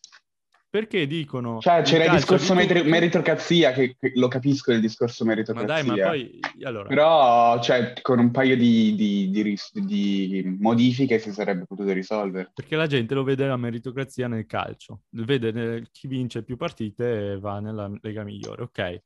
[0.72, 1.58] Perché dicono...
[1.60, 2.82] Cioè, c'era il discorso di...
[2.84, 5.84] meritocrazia, che, che, lo capisco il discorso meritocrazia.
[5.84, 6.40] Ma dai, ma poi...
[6.62, 6.88] Allora...
[6.88, 12.52] Però, cioè, con un paio di, di, di, di, modifiche si sarebbe potuto risolvere.
[12.54, 15.02] Perché la gente lo vede la meritocrazia nel calcio.
[15.10, 15.90] Vede nel...
[15.90, 19.02] chi vince più partite e va nella lega migliore, ok.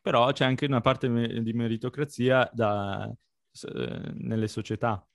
[0.00, 1.10] Però c'è anche una parte
[1.42, 3.12] di meritocrazia da...
[4.14, 5.06] nelle società.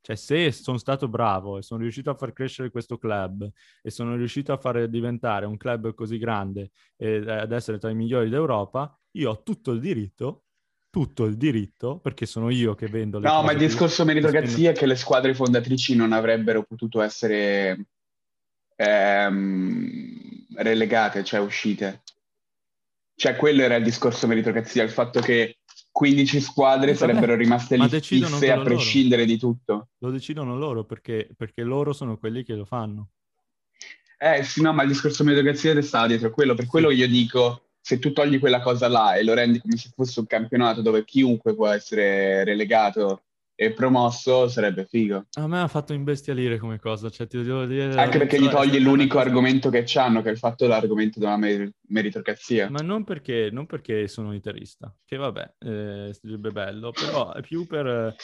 [0.00, 3.48] Cioè, se sono stato bravo e sono riuscito a far crescere questo club
[3.82, 7.94] e sono riuscito a fare diventare un club così grande e ad essere tra i
[7.94, 10.44] migliori d'Europa, io ho tutto il diritto,
[10.90, 14.74] tutto il diritto, perché sono io che vendo le No, ma il discorso meritocrazia è
[14.74, 17.86] che le squadre fondatrici non avrebbero potuto essere
[18.76, 22.02] ehm, relegate, cioè uscite.
[23.14, 25.57] Cioè, quello era il discorso meritocrazia, il fatto che
[25.98, 29.32] 15 squadre sarebbero rimaste lì fisse a prescindere loro.
[29.32, 29.88] di tutto.
[29.98, 33.08] Lo decidono loro perché, perché, loro sono quelli che lo fanno.
[34.16, 36.54] Eh sì, no, ma il discorso meritocrazia stava dietro quello.
[36.54, 39.90] Per quello io dico, se tu togli quella cosa là e lo rendi come se
[39.92, 43.22] fosse un campionato dove chiunque può essere relegato
[43.60, 45.26] e promosso sarebbe figo.
[45.32, 47.92] A me ha fatto imbestialire come cosa, cioè ti devo dire...
[47.96, 51.68] Anche perché gli togli l'unico argomento che c'hanno, che è il fatto dell'argomento della mer-
[51.88, 52.70] meritocrazia.
[52.70, 57.66] Ma non perché, non perché sono interista, che vabbè, eh, sarebbe bello, però è più
[57.66, 58.14] per...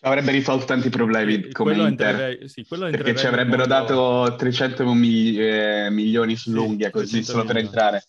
[0.00, 3.74] Avrebbe risolto tanti problemi come quello Inter, entrerei, sì, perché ci avrebbero mondo...
[3.74, 8.02] dato 300 mi- eh, milioni sull'unghia sì, così solo per entrare.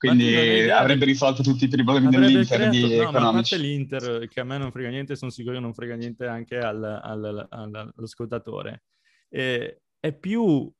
[0.00, 3.56] Quindi avrebbe risolto tutti i problemi dell'Inter creato, di no, economici.
[3.56, 6.58] Ma l'Inter, che a me non frega niente, sono sicuro che non frega niente anche
[6.58, 8.84] al, al, al, all'ascoltatore.
[9.28, 10.72] E, è più...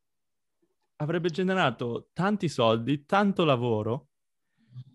[0.96, 4.08] avrebbe generato tanti soldi, tanto lavoro,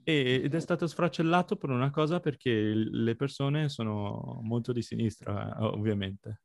[0.03, 6.41] ed è stato sfracellato per una cosa perché le persone sono molto di sinistra, ovviamente.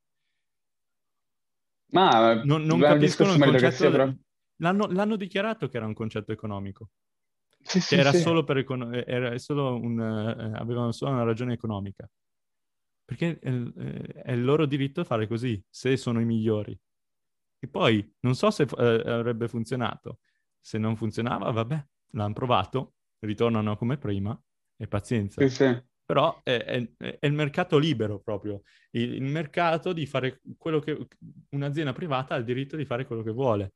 [1.92, 4.18] Ma non, non capiscono il concetto...
[4.60, 6.90] L'hanno, l'hanno dichiarato che era un concetto economico.
[7.62, 8.20] Sì, sì, era, sì.
[8.20, 12.08] Solo per econ- era solo un, eh, avevano solo una ragione economica.
[13.04, 16.78] Perché è, è, il loro diritto fare così, se sono i migliori.
[17.58, 20.20] E poi non so se eh, avrebbe funzionato.
[20.60, 24.38] Se non funzionava, vabbè, l'hanno provato, ritornano come prima
[24.76, 25.40] e pazienza.
[26.04, 31.06] Però è, è, è, il mercato libero proprio, il, il mercato di fare quello che
[31.50, 33.74] un'azienda privata ha il diritto di fare quello che vuole.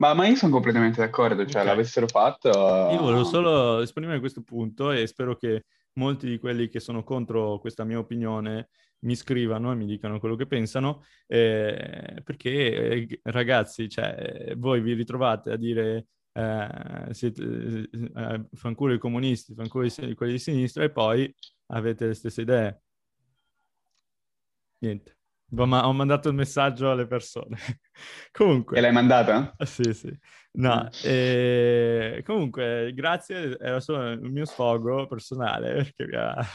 [0.00, 1.66] Ma, ma io sono completamente d'accordo, cioè okay.
[1.66, 2.48] l'avessero fatto...
[2.48, 7.58] Io volevo solo esprimere questo punto e spero che molti di quelli che sono contro
[7.58, 12.50] questa mia opinione mi scrivano e mi dicano quello che pensano, eh, perché
[13.08, 19.84] eh, ragazzi, cioè, voi vi ritrovate a dire eh, siete, eh, fanculo i comunisti, fanculo
[19.84, 21.30] i, quelli di sinistra e poi
[21.66, 22.80] avete le stesse idee.
[24.78, 25.19] Niente.
[25.50, 27.56] Ma ho mandato il messaggio alle persone.
[28.32, 28.78] comunque.
[28.78, 29.54] E l'hai mandata?
[29.56, 30.16] Ah, sì, sì.
[30.52, 32.22] No, e...
[32.24, 36.50] comunque, grazie, era solo il mio sfogo personale perché mi ha...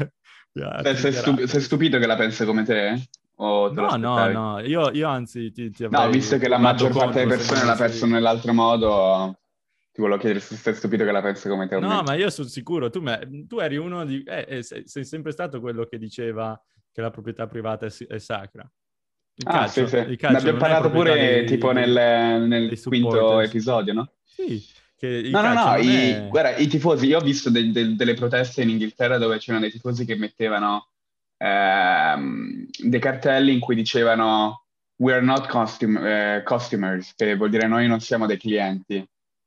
[0.54, 3.02] Mi ha sei, sei, stup- sei, stupito che la pensa come te?
[3.38, 7.36] no, no, no, io, io anzi ti, ti No, visto che la maggior parte delle
[7.36, 9.40] persone la pensano nell'altro modo,
[9.92, 11.78] ti volevo chiedere se sei stupito che la pensi come te.
[11.80, 14.24] No, ma io sono sicuro, tu, me, tu eri uno di...
[14.24, 16.58] Eh, eh, sei, sei sempre stato quello che diceva
[16.92, 18.70] che la proprietà privata è, è sacra.
[19.38, 20.18] Il ah, calcio, sì, sì.
[20.22, 24.12] Ne abbiamo parlato pure di, tipo nel, nel quinto episodio, no?
[24.24, 24.64] Sì.
[25.30, 26.28] no, no, no, i, è...
[26.30, 29.72] guarda, i tifosi, io ho visto de, de, delle proteste in Inghilterra dove c'erano dei
[29.72, 30.88] tifosi che mettevano
[31.38, 34.66] ehm, dei cartelli in cui dicevano
[34.98, 39.06] We are not costum- eh, customers, che vuol dire noi non siamo dei clienti.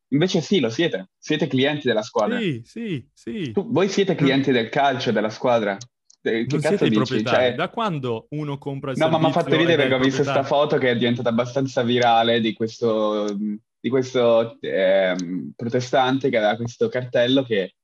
[0.08, 1.08] Invece sì, lo siete.
[1.18, 2.38] Siete clienti della squadra.
[2.38, 3.52] Sì, sì, sì.
[3.52, 5.76] Tu, voi siete clienti del calcio, della squadra.
[6.20, 7.24] Che non cazzo siete dici?
[7.24, 7.54] Cioè...
[7.54, 10.42] Da quando uno compra il No, ma mi ha fatto ridere perché ho visto questa
[10.42, 15.14] foto che è diventata abbastanza virale di questo, di questo eh,
[15.54, 17.74] protestante che aveva questo cartello che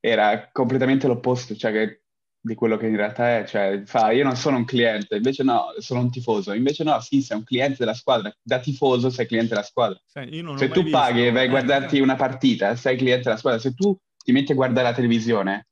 [0.00, 2.02] era completamente l'opposto, cioè che
[2.40, 5.74] di quello che in realtà è, cioè fa io non sono un cliente, invece no,
[5.78, 9.50] sono un tifoso, invece no, sì, sei un cliente della squadra, da tifoso sei cliente
[9.50, 10.00] della squadra.
[10.04, 12.02] Sì, se tu paghi e vai a guardarti eh.
[12.02, 15.66] una partita, sei cliente della squadra, se tu ti metti a guardare la televisione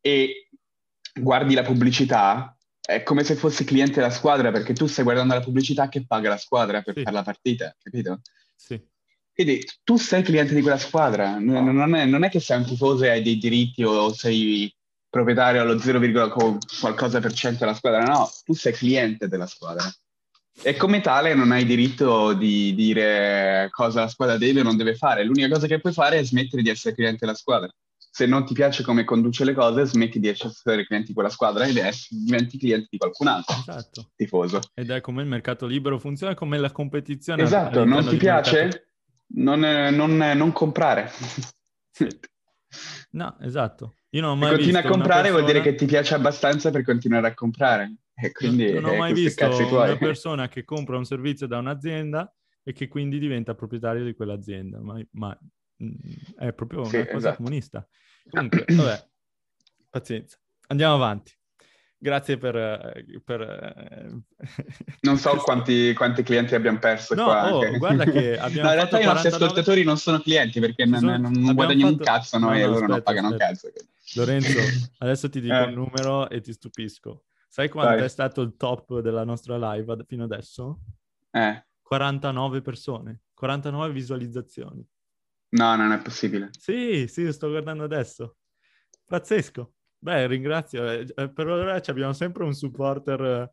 [0.00, 0.45] e
[1.20, 5.40] guardi la pubblicità, è come se fossi cliente della squadra perché tu stai guardando la
[5.40, 7.02] pubblicità che paga la squadra per sì.
[7.02, 8.20] fare la partita, capito?
[8.54, 8.80] Sì.
[9.34, 13.04] Quindi tu sei cliente di quella squadra, non è, non è che sei un tifoso
[13.04, 14.74] e hai dei diritti o sei
[15.10, 16.00] proprietario allo 0,
[16.80, 19.84] qualcosa per cento della squadra, no, tu sei cliente della squadra.
[20.62, 24.94] E come tale non hai diritto di dire cosa la squadra deve o non deve
[24.94, 25.22] fare.
[25.22, 27.70] L'unica cosa che puoi fare è smettere di essere cliente della squadra.
[28.16, 31.66] Se non ti piace come conduce le cose, smetti di essere cliente di quella squadra
[31.66, 33.56] e diventi cliente di qualcun altro.
[33.58, 34.12] Esatto.
[34.16, 34.58] Tifoso.
[34.72, 37.42] Ed è come il mercato libero funziona, come la competizione.
[37.42, 38.92] Esatto, non ti piace?
[39.34, 41.10] Non, non, non comprare.
[43.10, 43.96] No, esatto.
[44.10, 45.38] Io non ho mai Se continui a comprare persona...
[45.38, 47.96] vuol dire che ti piace abbastanza per continuare a comprare.
[48.14, 52.72] E quindi, non ho mai visto una persona che compra un servizio da un'azienda e
[52.72, 55.38] che quindi diventa proprietario di quell'azienda, ma, ma
[55.84, 55.94] mm,
[56.38, 57.36] è proprio una sì, cosa esatto.
[57.36, 57.86] comunista.
[58.30, 59.08] Comunque, vabbè,
[59.90, 60.38] pazienza.
[60.68, 61.32] Andiamo avanti.
[61.98, 62.56] Grazie per...
[62.56, 63.40] Eh, per...
[63.40, 64.22] Eh,
[65.02, 67.54] non so quanti, quanti, clienti abbiamo perso no, qua.
[67.54, 69.02] Oh, guarda che abbiamo no, in realtà 49...
[69.02, 71.16] i nostri ascoltatori non sono clienti perché non, sono...
[71.16, 71.98] non guadagnano fatto...
[71.98, 73.46] un cazzo noi no, e loro aspetta, non pagano aspetta.
[73.46, 73.70] un cazzo.
[74.14, 74.58] Lorenzo,
[74.98, 75.64] adesso ti dico eh.
[75.64, 77.24] un numero e ti stupisco.
[77.48, 78.04] Sai quanto Vai.
[78.04, 80.80] è stato il top della nostra live fino adesso?
[81.30, 81.66] Eh.
[81.80, 84.86] 49 persone, 49 visualizzazioni.
[85.50, 86.50] No, non è possibile.
[86.58, 88.36] Sì, sì, sto guardando adesso.
[89.04, 89.74] Pazzesco.
[89.98, 90.88] Beh, ringrazio.
[90.90, 93.52] Eh, eh, per ora abbiamo sempre un supporter eh,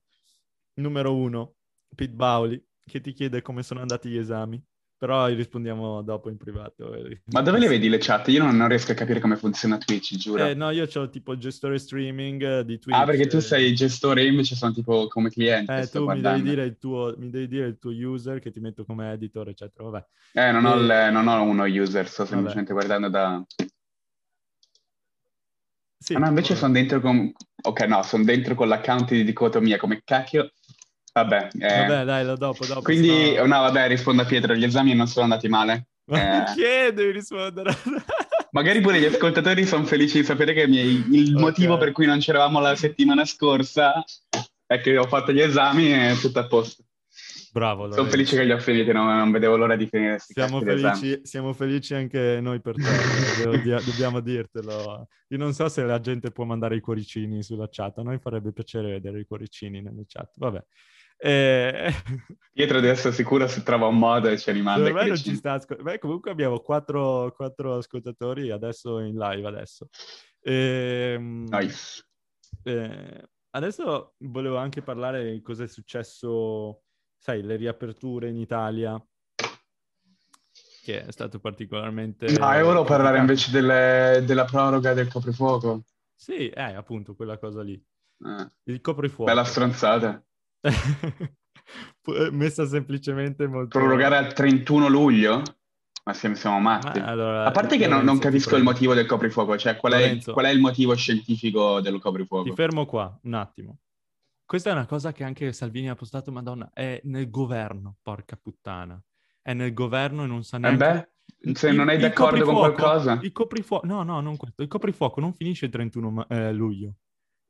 [0.82, 1.56] numero uno,
[1.96, 4.62] Pete Bauli, che ti chiede come sono andati gli esami.
[5.04, 6.96] Però rispondiamo dopo in privato.
[7.26, 8.30] Ma dove le vedi le chat?
[8.30, 10.46] Io non, non riesco a capire come funziona Twitch, giuro.
[10.46, 12.98] Eh, no, io ho tipo il gestore streaming di Twitch.
[12.98, 15.78] Ah, perché tu sei il gestore, io invece sono tipo come cliente.
[15.78, 18.62] Eh, tu mi devi, dire il tuo, mi devi dire il tuo user che ti
[18.62, 19.90] metto come editor, eccetera.
[19.90, 20.06] Vabbè.
[20.36, 20.70] Eh, non, e...
[20.70, 22.86] ho, il, non ho uno user, sto semplicemente Vabbè.
[22.86, 23.46] guardando da...
[25.98, 27.30] Sì, ah, no, invece sono dentro con...
[27.62, 30.50] Ok, no, sono dentro con l'account di dicotomia, come cacchio...
[31.14, 31.68] Vabbè, eh...
[31.68, 32.82] vabbè dai, lo dopo, dopo.
[32.82, 35.88] Quindi, no, vabbè, rispondo a Pietro, gli esami non sono andati male.
[36.06, 36.56] Ma eh...
[36.56, 37.72] che devi rispondere?
[38.52, 41.86] Magari pure gli ascoltatori sono felici di sapere che il motivo okay.
[41.86, 44.04] per cui non c'eravamo la settimana scorsa
[44.66, 46.84] è che ho fatto gli esami e tutto a posto.
[47.52, 47.92] Bravo.
[47.92, 49.04] Sono felice che li ho finiti, no?
[49.04, 50.18] non vedevo l'ora di finire.
[50.18, 55.08] Siamo felici, siamo felici, anche noi per te, dobbiamo dirtelo.
[55.28, 58.52] Io non so se la gente può mandare i cuoricini sulla chat, a noi farebbe
[58.52, 60.32] piacere vedere i cuoricini nelle chat.
[60.38, 60.64] Vabbè.
[61.26, 61.94] Eh...
[62.52, 64.92] Pietro adesso sicuro si trova un modo e ci rimanda.
[64.92, 69.88] Per non ci sta ascol- Beh, comunque abbiamo quattro, quattro, ascoltatori adesso in live adesso.
[70.42, 72.06] E, ehm, nice.
[72.64, 76.84] Eh, adesso volevo anche parlare di cosa è successo
[77.18, 79.02] sai, le riaperture in Italia,
[80.84, 82.26] che è stato particolarmente...
[82.38, 85.86] Ah, io volevo parlare invece delle, della proroga del coprifuoco.
[86.14, 87.82] Sì, eh, appunto, quella cosa lì.
[88.26, 88.48] Eh.
[88.64, 89.24] Il coprifuoco.
[89.32, 90.22] Bella stronzata.
[92.32, 93.78] Messa semplicemente molto...
[93.78, 95.42] Prorogare al 31 luglio?
[96.06, 97.00] Ma siamo, siamo matti.
[97.00, 100.22] Ma allora, a parte che non, non capisco il motivo del coprifuoco, cioè qual è,
[100.22, 102.50] qual è, il motivo scientifico del coprifuoco?
[102.50, 103.78] Ti fermo qua, un attimo.
[104.46, 109.02] Questa è una cosa che anche Salvini ha postato, madonna, è nel governo, porca puttana.
[109.42, 110.84] È nel governo e non sa neanche...
[110.84, 111.10] Eh
[111.42, 113.20] beh, se il, non è d'accordo con qualcosa...
[113.22, 113.86] Il coprifuoco...
[113.86, 114.62] No, no, non questo.
[114.62, 116.96] Il coprifuoco non finisce il 31 eh, luglio.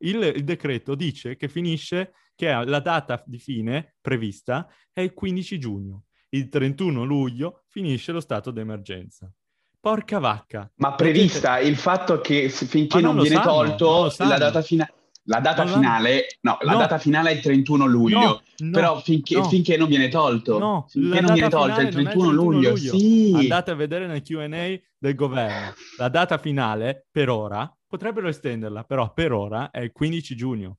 [0.03, 5.59] Il, il, decreto dice che finisce, che la data di fine prevista è il 15
[5.59, 6.05] giugno.
[6.29, 9.31] Il 31 luglio finisce lo stato d'emergenza.
[9.79, 10.71] Porca vacca.
[10.75, 14.93] Ma prevista il fatto che finché non, non viene sanno, tolto non la data finale
[15.25, 16.77] la data finale, no, la no.
[16.79, 20.85] data finale è il 31 luglio, no, no, però finché, finché, non viene tolto, no,
[20.89, 23.31] finché non viene tolto è il 31, 31 luglio, luglio, sì.
[23.33, 25.73] Andate a vedere nel Q&A del governo.
[25.97, 30.77] La data finale, per ora, potrebbero estenderla, però per ora è il 15 giugno.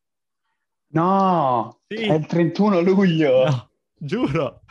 [0.95, 2.05] No, sì.
[2.05, 3.45] è il 31 luglio.
[3.45, 4.63] No, giuro,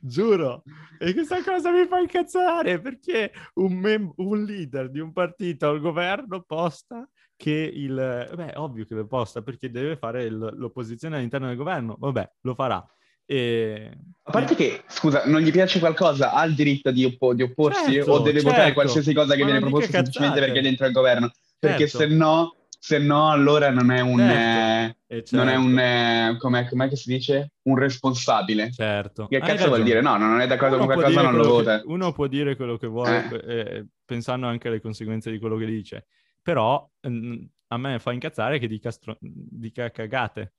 [0.00, 0.62] giuro.
[1.00, 5.80] E questa cosa mi fa incazzare perché un, mem- un leader di un partito al
[5.80, 8.30] governo posta che il...
[8.34, 11.96] Beh, ovvio che lo posta perché deve fare il, l'opposizione all'interno del governo.
[11.98, 12.84] Vabbè, lo farà.
[13.26, 13.90] E...
[14.22, 17.94] A parte che, scusa, non gli piace qualcosa, ha il diritto di, oppo- di opporsi
[17.94, 18.50] certo, o deve certo.
[18.50, 21.32] votare qualsiasi cosa che Ma viene proposta semplicemente perché è dentro il governo.
[21.58, 21.98] Perché certo.
[21.98, 22.54] se no,
[22.84, 24.18] se no allora non è un...
[24.18, 24.96] Certo.
[25.06, 25.78] Eh, non è un...
[25.78, 27.52] Eh, com'è, com'è, che si dice?
[27.62, 28.70] Un responsabile.
[28.72, 29.26] Certo.
[29.26, 30.02] Che cazzo vuol dire?
[30.02, 31.80] No, non è d'accordo uno con qualcosa, non lo vota.
[31.80, 33.54] Che, uno può dire quello che vuole, eh.
[33.54, 33.86] eh.
[34.04, 36.04] pensando anche alle conseguenze di quello che dice.
[36.42, 40.52] Però mm, a me fa incazzare che dica, stro- dica cagate.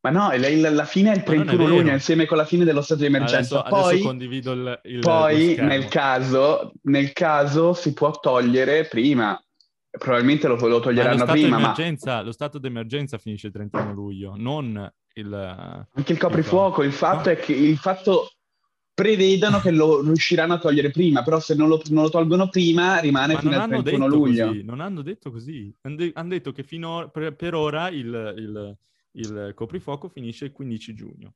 [0.00, 3.00] Ma no, la fine è il 31 è luglio, insieme con la fine dello stato
[3.00, 3.62] di emergenza.
[3.62, 9.38] Adesso, poi, adesso condivido il, il Poi, nel caso, nel caso, si può togliere prima.
[9.98, 12.22] Probabilmente lo, lo toglieranno ma prima, ma...
[12.22, 15.32] Lo stato d'emergenza finisce il 31 luglio, non il...
[15.92, 17.36] Anche il coprifuoco, il fatto no?
[17.36, 18.30] è che il fatto
[18.94, 23.00] prevedono che lo riusciranno a togliere prima, però se non lo, non lo tolgono prima
[23.00, 24.46] rimane Ma fino al 31 luglio.
[24.48, 28.34] Così, non hanno detto così, hanno, de- hanno detto che fino per, per ora il,
[28.36, 28.76] il,
[29.12, 31.34] il, coprifuoco finisce il 15 giugno,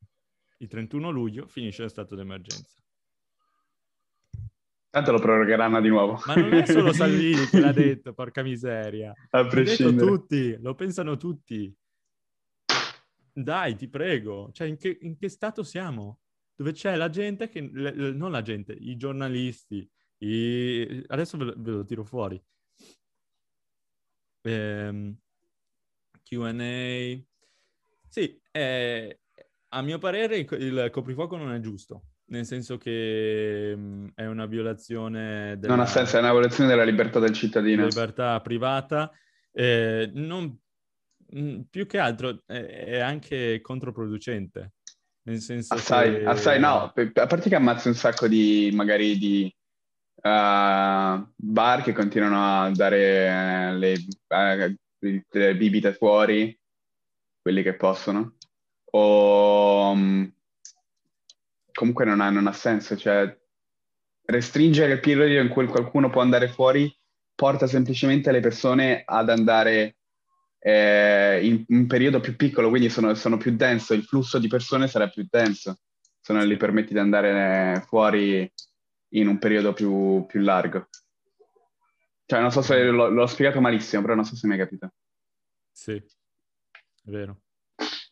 [0.59, 2.83] il 31 luglio finisce lo stato d'emergenza.
[4.97, 6.22] Tanto lo prorogheranno di nuovo.
[6.24, 9.12] Ma non è solo Salvini che l'ha detto, porca miseria.
[9.28, 9.97] A prescindere.
[9.97, 11.76] Detto tutti, lo pensano tutti.
[13.30, 14.49] Dai, ti prego.
[14.53, 16.20] Cioè, in che, in che stato siamo?
[16.57, 19.86] dove c'è la gente che, le, non la gente, i giornalisti,
[20.20, 21.05] i...
[21.09, 22.42] adesso ve lo, ve lo tiro fuori.
[24.40, 25.14] Ehm,
[26.22, 27.22] Q&A.
[28.09, 29.20] Sì, eh,
[29.68, 34.47] a mio parere il, il coprifuoco non è giusto, nel senso che mh, è una
[34.47, 35.74] violazione della...
[35.74, 37.87] Non ha senso, è una violazione della libertà del cittadino.
[37.87, 39.12] Libertà privata.
[39.53, 40.59] Eh, non,
[41.31, 44.72] mh, più che altro è, è anche controproducente,
[45.22, 46.24] nel senso assai, che...
[46.24, 49.55] assai no, a parte che ammazzi un sacco di, magari di
[50.16, 50.20] uh,
[51.35, 53.93] bar che continuano a dare le,
[54.29, 54.77] uh,
[55.31, 56.59] le bibite fuori,
[57.41, 58.37] quelli che possono,
[58.91, 60.31] o um,
[61.77, 63.39] comunque non ha, non ha senso, cioè
[64.24, 66.93] restringere il periodo in cui qualcuno può andare fuori
[67.35, 69.99] porta semplicemente le persone ad andare
[70.59, 74.89] eh, in un periodo più piccolo, quindi sono, sono, più denso, il flusso di persone
[74.89, 75.81] sarà più denso,
[76.18, 78.51] se non gli permetti di andare fuori
[79.11, 80.89] in un periodo più, più largo.
[82.24, 84.95] Cioè, non so se l'ho, l'ho, spiegato malissimo, però non so se mi hai capito.
[85.70, 87.43] Sì, è vero.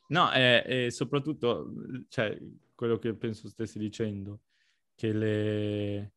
[0.08, 1.72] No, e, e soprattutto,
[2.08, 2.38] cioè,
[2.84, 4.40] quello che penso stessi dicendo,
[4.94, 6.12] che le...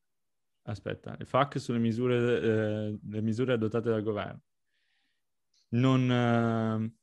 [0.64, 4.42] Aspetta, il FAC sulle misure, eh, le misure adottate dal governo
[5.70, 6.02] non...
[6.04, 6.96] Uh...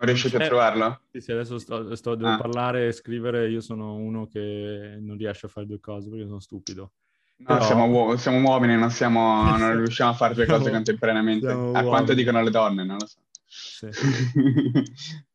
[0.00, 1.00] Non riuscite a trovarlo?
[1.12, 2.38] Sì, sì, adesso sto, sto devo ah.
[2.38, 6.40] parlare e scrivere, io sono uno che non riesce a fare due cose perché sono
[6.40, 6.92] stupido.
[7.36, 7.62] No, Però...
[7.62, 11.48] siamo, uo- siamo, uomini, non, siamo, non riusciamo a fare due cose contemporaneamente.
[11.48, 11.86] A uomini.
[11.86, 13.18] quanto dicono le donne, non lo so.
[13.44, 13.88] Sì.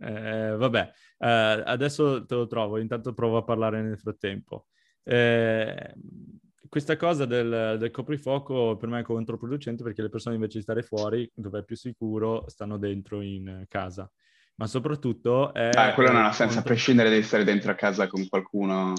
[0.00, 4.66] eh, vabbè, eh, adesso te lo trovo, intanto provo a parlare nel frattempo.
[5.02, 5.94] Eh,
[6.68, 10.82] questa cosa del, del, coprifuoco per me è controproducente perché le persone invece di stare
[10.82, 14.10] fuori, dove è più sicuro, stanno dentro in casa.
[14.56, 15.70] Ma soprattutto è...
[15.72, 16.60] Ah, quello non ha senso, contro...
[16.60, 18.94] a prescindere di stare dentro a casa con qualcuno...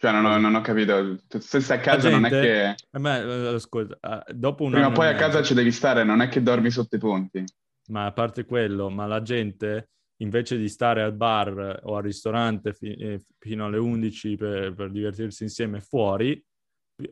[0.00, 1.16] Cioè, non ho, non ho capito.
[1.26, 2.74] Se stai a casa gente, non è che...
[2.92, 6.20] A me, eh, ascolta, dopo un Prima o poi a casa ci devi stare, non
[6.20, 7.44] è che dormi sotto i ponti.
[7.88, 12.72] Ma a parte quello, ma la gente invece di stare al bar o al ristorante
[12.72, 16.42] fi- eh, fino alle 11 per, per, divertirsi insieme fuori,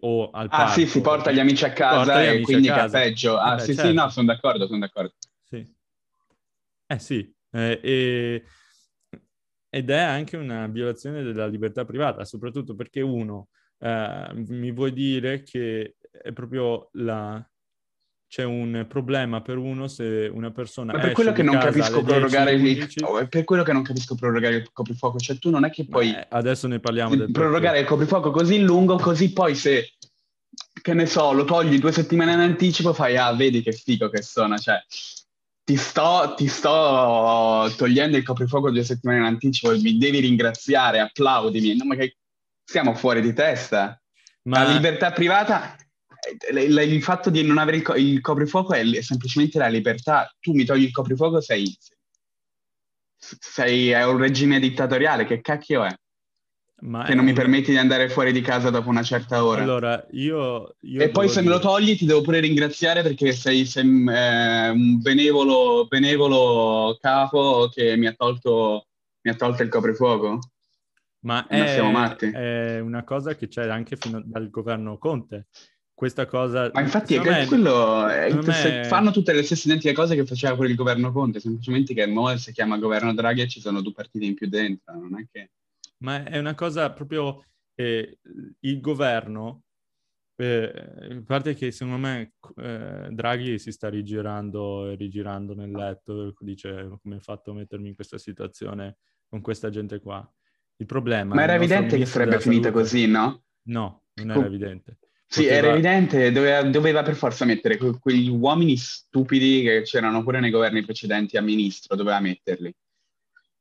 [0.01, 0.65] o al parco.
[0.65, 3.37] Ah sì, si porta gli amici a casa e quindi peggio.
[3.39, 3.91] Ah eh, sì, certo.
[3.91, 5.15] sì, no, sono d'accordo, sono d'accordo.
[5.45, 5.75] Sì.
[6.89, 8.45] Eh sì, eh, e...
[9.69, 13.49] ed è anche una violazione della libertà privata, soprattutto perché uno,
[13.79, 17.45] eh, mi vuoi dire che è proprio la,
[18.29, 22.53] c'è un problema per uno se una persona Ma per quello che non capisco prorogare
[22.53, 25.87] il oh, per quello che non capisco prorogare il coprifuoco, cioè tu non è che
[25.87, 29.93] poi Beh, adesso ne parliamo del prorogare il coprifuoco così lungo così poi se
[30.83, 34.23] che ne so, lo togli due settimane in anticipo fai ah, vedi che figo che
[34.23, 34.81] sono, cioè
[35.65, 41.77] ti sto, ti sto togliendo il coprifuoco due settimane in anticipo mi devi ringraziare, applaudimi,
[41.77, 42.19] no, ma che
[42.65, 44.01] siamo fuori di testa.
[44.43, 45.77] Ma la libertà privata
[46.53, 50.33] il fatto di non avere il, co- il coprifuoco è, è, semplicemente la libertà.
[50.41, 51.77] Tu mi togli il coprifuoco, sei,
[53.17, 55.25] sei è un regime dittatoriale.
[55.25, 55.95] Che cacchio è?
[56.79, 57.31] Ma che non un...
[57.31, 59.63] mi permetti di andare fuori di casa dopo una certa ora.
[59.63, 60.77] Allora, io...
[60.81, 61.47] io e poi se dire...
[61.47, 67.71] me lo togli ti devo pure ringraziare perché sei, sei eh, un benevolo, benevolo capo
[67.73, 68.87] che mi ha tolto,
[69.23, 70.39] mi ha tolto il coprifuoco.
[71.21, 75.47] Ma è, è, una cosa che c'è anche fino dal governo Conte
[75.97, 76.71] questa cosa...
[76.75, 78.85] Ma infatti è quello, è, me...
[78.85, 82.53] fanno tutte le stesse identiche cose che faceva il governo Conte, semplicemente che ora si
[82.53, 85.53] chiama governo Draghi e ci sono due partiti in più dentro, non è che...
[86.01, 87.43] Ma è una cosa proprio...
[87.75, 88.19] Eh,
[88.61, 89.63] il governo,
[90.37, 96.35] eh, a parte che secondo me eh, Draghi si sta rigirando e rigirando nel letto,
[96.41, 100.31] dice come hai fatto a mettermi in questa situazione con questa gente qua.
[100.77, 101.35] Il problema...
[101.35, 103.45] Ma era evidente che sarebbe finita così, no?
[103.69, 104.99] No, non era evidente.
[105.29, 105.59] Sì, poteva...
[105.59, 110.51] era evidente, doveva, doveva, per forza mettere que- quegli uomini stupidi che c'erano pure nei
[110.51, 112.73] governi precedenti a ministro, doveva metterli.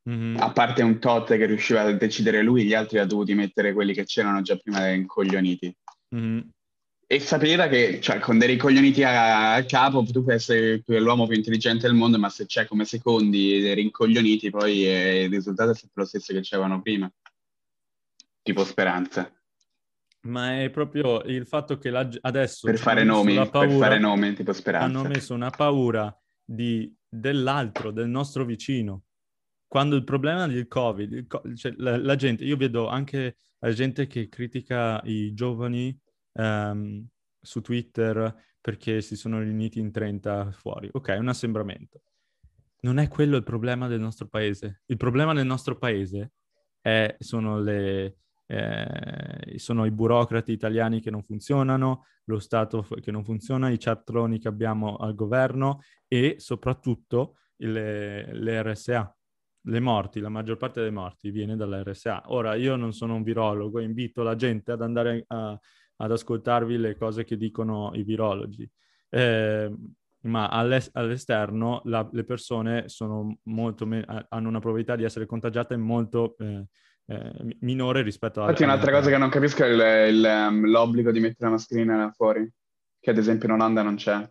[0.08, 0.38] Mm-hmm.
[0.38, 3.94] A parte un tot che riusciva a decidere lui, gli altri ha dovuti mettere quelli
[3.94, 5.76] che c'erano già prima incoglioniti.
[6.16, 6.40] Mm-hmm.
[7.08, 11.36] E sapeva che, cioè, con dei ricoglioniti a, a capo, tu puoi essere l'uomo più
[11.36, 15.76] intelligente del mondo, ma se c'è come secondi dei rincoglioniti, poi eh, il risultato è
[15.76, 17.12] sempre lo stesso che c'erano prima.
[18.44, 19.32] Tipo speranza
[20.26, 24.34] ma è proprio il fatto che la, adesso per fare nomi, paura, per fare nomi,
[24.34, 24.86] tipo speranza.
[24.86, 29.04] Hanno messo una paura di, dell'altro, del nostro vicino.
[29.68, 34.08] Quando il problema del Covid, il, cioè, la, la, gente, io vedo anche la gente
[34.08, 35.98] che critica i giovani
[36.34, 37.06] um,
[37.42, 40.90] su Twitter perché si sono riuniti in 30 fuori.
[40.92, 42.02] Ok, è un assembramento.
[42.82, 44.82] Non è quello il problema del nostro paese.
[44.86, 46.34] Il problema del nostro paese
[46.82, 48.18] è, sono le,
[48.48, 54.40] eh, sono i burocrati italiani che non funzionano, lo Stato che non funziona, i cialtroni
[54.40, 59.16] che abbiamo al governo e soprattutto le, le RSA.
[59.68, 62.26] Le morti, la maggior parte delle morti viene dalla RSA.
[62.28, 65.60] Ora, io non sono un virologo, invito la gente ad andare a,
[65.98, 68.70] ad ascoltarvi le cose che dicono i virologi.
[69.10, 69.74] Eh,
[70.26, 72.86] ma all'es- all'esterno la, le persone
[73.86, 76.66] me- hanno una probabilità di essere contagiate molto eh,
[77.08, 78.46] eh, minore rispetto a...
[78.46, 82.12] Infatti un'altra cosa che non capisco è il, il, um, l'obbligo di mettere la mascherina
[82.12, 82.50] fuori,
[83.00, 84.30] che ad esempio in Olanda non c'è.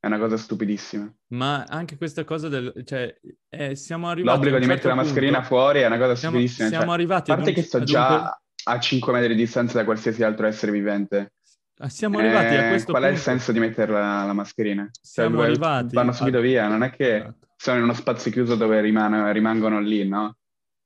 [0.00, 1.12] È una cosa stupidissima.
[1.28, 2.72] Ma anche questa cosa del...
[2.86, 3.14] cioè,
[3.50, 4.34] eh, siamo arrivati...
[4.34, 6.68] L'obbligo di certo mettere la mascherina punto, fuori è una cosa siamo, stupidissima.
[6.68, 7.30] Siamo cioè, arrivati...
[7.30, 8.30] A parte che sto già un...
[8.64, 11.34] a 5 metri di distanza da qualsiasi altro essere vivente.
[11.82, 13.16] Ah, siamo arrivati eh, a questo qual punto.
[13.16, 14.84] è il senso di mettere la, la mascherina?
[14.84, 15.94] Cioè, siamo cioè, arrivati...
[15.94, 16.40] Vanno subito a...
[16.40, 17.48] via, non è che esatto.
[17.56, 20.36] sono in uno spazio chiuso dove rimane, rimangono lì, no?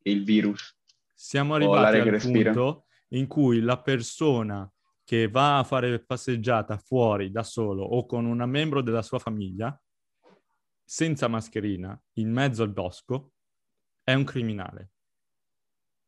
[0.02, 0.74] Il virus.
[1.14, 4.68] Siamo arrivati al punto in cui la persona
[5.04, 9.78] che va a fare passeggiata fuori da solo o con un membro della sua famiglia,
[10.82, 13.32] senza mascherina, in mezzo al bosco,
[14.02, 14.90] è un criminale.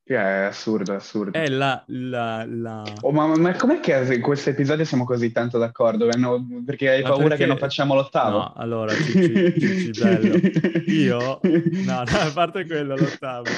[0.02, 1.36] È assurdo, è assurdo.
[1.36, 1.82] È la...
[1.88, 2.84] la, la...
[3.00, 6.08] Oh, ma, ma com'è che in questo episodio siamo così tanto d'accordo?
[6.64, 7.42] Perché hai ma paura perché...
[7.42, 8.38] che non facciamo l'ottavo?
[8.38, 10.36] No, allora, Cici, Cici bello.
[10.86, 11.40] Io...
[11.42, 13.50] No, no, a parte quello, l'ottavo.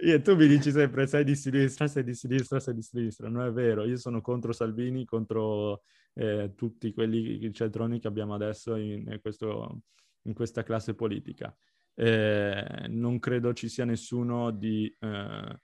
[0.00, 3.28] Io, tu mi dici sempre sei di sinistra, sei di sinistra, sei di sinistra.
[3.28, 8.76] Non è vero, io sono contro Salvini, contro eh, tutti quelli centroni che abbiamo adesso
[8.76, 9.80] in, questo,
[10.22, 11.54] in questa classe politica.
[11.94, 14.94] Eh, non credo ci sia nessuno di...
[15.00, 15.60] Eh,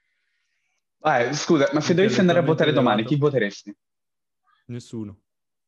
[1.01, 3.75] ah, scusa, ma se dovessi andare a votare domani, chi voteresti?
[4.65, 5.19] Nessuno.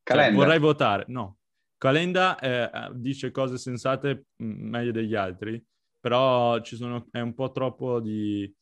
[0.02, 0.18] Cioè.
[0.18, 1.38] Cioè, vorrei votare, no.
[1.78, 5.64] Calenda eh, dice cose sensate mm, meglio degli altri
[6.06, 8.54] però ci sono, è un po' troppo di...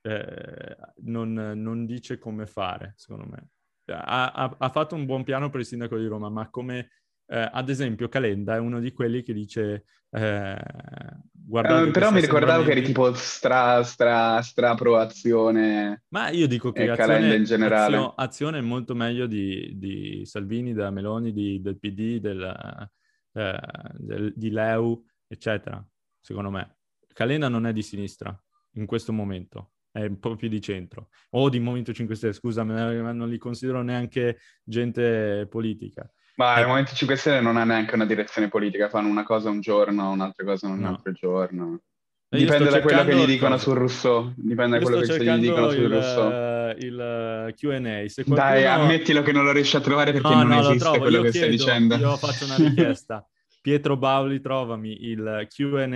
[0.00, 3.48] Eh, non, non, dice come fare, secondo me.
[3.94, 6.88] Ha, ha, ha, fatto un buon piano per il sindaco di Roma, ma come...
[7.26, 9.84] Eh, ad esempio, Calenda è uno di quelli che dice...
[10.08, 16.04] Eh, uh, però mi ricordavo che eri tipo stra, stra, stra pro azione.
[16.08, 17.96] Ma io dico che azione, in generale.
[17.96, 22.88] Azione, azione, è molto meglio di, di Salvini, della Meloni, di, del PD, del,
[23.34, 23.60] eh,
[23.98, 25.86] del, di Leu, eccetera
[26.22, 26.76] secondo me.
[27.12, 28.34] Calenda non è di sinistra
[28.76, 31.08] in questo momento, è un po' più di centro.
[31.30, 36.10] O di Movimento 5 Stelle, scusa, non li considero neanche gente politica.
[36.36, 39.60] Ma il Movimento 5 Stelle non ha neanche una direzione politica, fanno una cosa un
[39.60, 40.88] giorno, un'altra cosa un no.
[40.88, 41.82] altro giorno.
[42.30, 44.32] Dipende da quello che gli dicono su Rousseau.
[44.34, 46.74] Dipende da quello che gli dicono su Rousseau.
[46.78, 47.78] Il QA.
[47.78, 48.34] Qualcuno...
[48.34, 51.22] Dai, ammettilo che non lo riesci a trovare perché no, non no, esiste quello io
[51.24, 51.96] che chiedo, stai dicendo.
[51.96, 53.26] Io faccio una richiesta.
[53.62, 55.86] Pietro Bauli, trovami il QA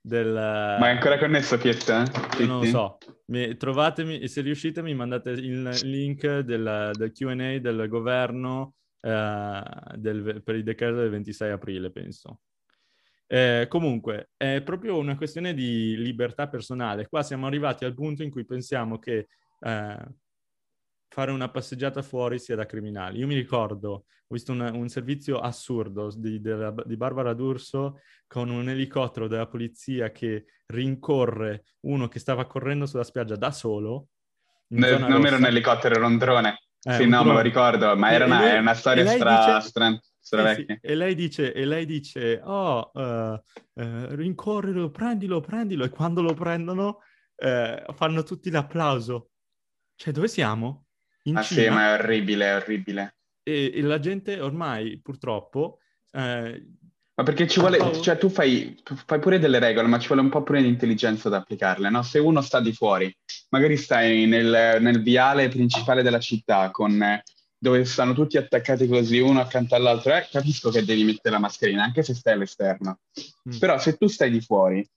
[0.00, 0.32] del...
[0.32, 2.02] Ma è ancora connesso Pietro?
[2.02, 2.44] Eh?
[2.44, 2.98] non lo so.
[3.26, 9.62] Mi, trovatemi, se riuscite mi mandate il link del, del Q&A del governo eh,
[9.94, 12.40] del, per il decreto del 26 aprile, penso.
[13.28, 17.06] Eh, comunque, è proprio una questione di libertà personale.
[17.06, 19.28] Qua siamo arrivati al punto in cui pensiamo che
[19.60, 20.06] eh,
[21.08, 23.18] fare una passeggiata fuori sia da criminali.
[23.18, 28.50] Io mi ricordo, ho visto un, un servizio assurdo di, della, di, Barbara D'Urso con
[28.50, 34.08] un elicottero della polizia che rincorre uno che stava correndo sulla spiaggia da solo.
[34.68, 35.26] Ne, non rossa.
[35.26, 36.58] era un elicottero, era un drone.
[36.80, 40.00] Eh, sì, no, me lo ricordo, ma era una, lei, una storia stra, dice...
[40.20, 40.78] stra, sì, sì.
[40.80, 45.84] E, lei dice, e lei dice, oh, uh, uh, rincorrilo, prendilo, prendilo.
[45.84, 46.98] E quando lo prendono
[47.36, 49.30] uh, fanno tutti l'applauso.
[49.96, 50.87] Cioè, dove siamo?
[51.24, 51.60] In ah Cina?
[51.60, 53.16] sì, ma è orribile, è orribile.
[53.42, 55.78] E, e la gente ormai, purtroppo...
[56.12, 60.28] ma perché ci vuole, cioè tu fai, fai, pure delle regole, ma ci vuole un
[60.28, 62.02] po' pure di intelligenza da applicarle, no?
[62.02, 63.14] Se uno sta di fuori,
[63.50, 67.20] magari stai nel, nel viale principale della città con
[67.60, 71.82] dove stanno tutti attaccati così uno accanto all'altro, eh, capisco che devi mettere la mascherina,
[71.82, 73.00] anche se stai all'esterno.
[73.48, 73.58] Mm.
[73.58, 74.88] Però se tu stai di fuori,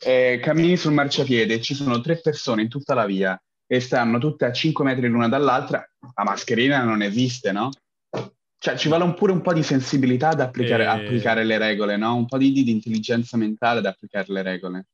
[0.00, 3.40] eh, cammini sul marciapiede, ci sono tre persone in tutta la via
[3.72, 7.70] e stanno tutte a 5 metri l'una dall'altra, la mascherina non esiste, no?
[8.58, 10.86] Cioè ci vuole pure un po' di sensibilità ad applicare, e...
[10.86, 12.16] applicare le regole, no?
[12.16, 14.86] Un po' di, di, intelligenza mentale ad applicare le regole.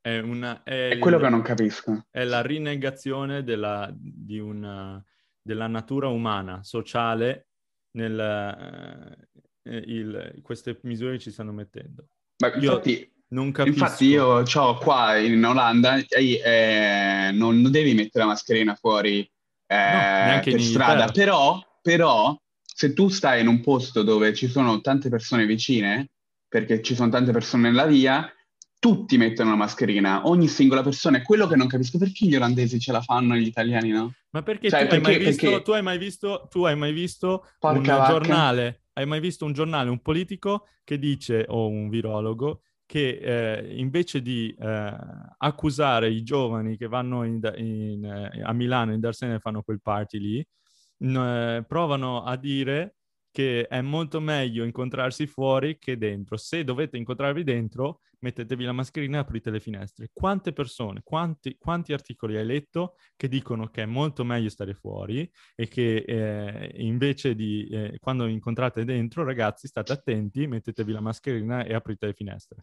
[0.00, 2.06] È, una, è, è quello che non capisco.
[2.10, 5.00] È la rinegazione della, di una
[5.40, 7.46] della natura umana, sociale,
[7.92, 8.18] nel,
[9.62, 12.08] eh, il, queste misure che ci stanno mettendo.
[12.38, 13.78] Ma infatti, io non capisco.
[13.78, 19.28] Infatti io ho qua in Olanda, eh, non, non, devi mettere la mascherina fuori
[19.66, 24.80] eh, no, per strada, però, però se tu stai in un posto dove ci sono
[24.80, 26.10] tante persone vicine,
[26.48, 28.32] perché ci sono tante persone nella via,
[28.80, 31.18] tutti mettono la mascherina, ogni singola persona.
[31.18, 34.12] È quello che non capisco perché gli olandesi ce la fanno e gli italiani no.
[34.30, 35.62] Ma perché, cioè, tu, perché, hai visto, perché...
[35.62, 38.10] tu, hai mai visto, tu hai mai visto Porca un vacca.
[38.10, 43.78] giornale, hai mai visto un giornale, un politico che dice, o un virologo, che eh,
[43.78, 44.96] invece di eh,
[45.38, 49.80] accusare i giovani che vanno in, in, eh, a Milano in Darsene e fanno quel
[49.80, 50.44] party lì,
[51.04, 52.96] n- provano a dire
[53.30, 56.36] che è molto meglio incontrarsi fuori che dentro.
[56.36, 60.10] Se dovete incontrarvi dentro, mettetevi la mascherina e aprite le finestre.
[60.12, 65.30] Quante persone, quanti, quanti articoli hai letto che dicono che è molto meglio stare fuori
[65.54, 71.64] e che eh, invece di eh, quando incontrate dentro, ragazzi, state attenti, mettetevi la mascherina
[71.64, 72.60] e aprite le finestre.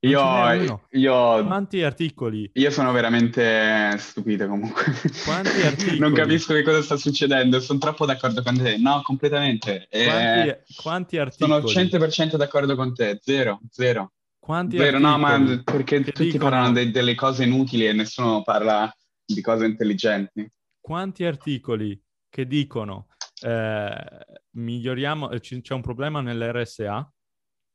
[0.00, 2.48] Io, io, Quanti articoli?
[2.54, 4.84] Io sono veramente stupito comunque.
[5.24, 5.98] Quanti articoli?
[5.98, 8.78] non capisco che cosa sta succedendo, sono troppo d'accordo con te.
[8.78, 9.88] No, completamente.
[9.90, 11.68] Quanti, eh, quanti articoli?
[11.68, 14.12] Sono 100% d'accordo con te, zero, zero.
[14.38, 16.50] Quanti zero, no, ma perché tutti dicono...
[16.50, 18.94] parlano de- delle cose inutili e nessuno parla
[19.24, 20.48] di cose intelligenti.
[20.80, 23.08] Quanti articoli che dicono
[23.42, 27.12] eh, miglioriamo, eh, c'è un problema nell'RSA,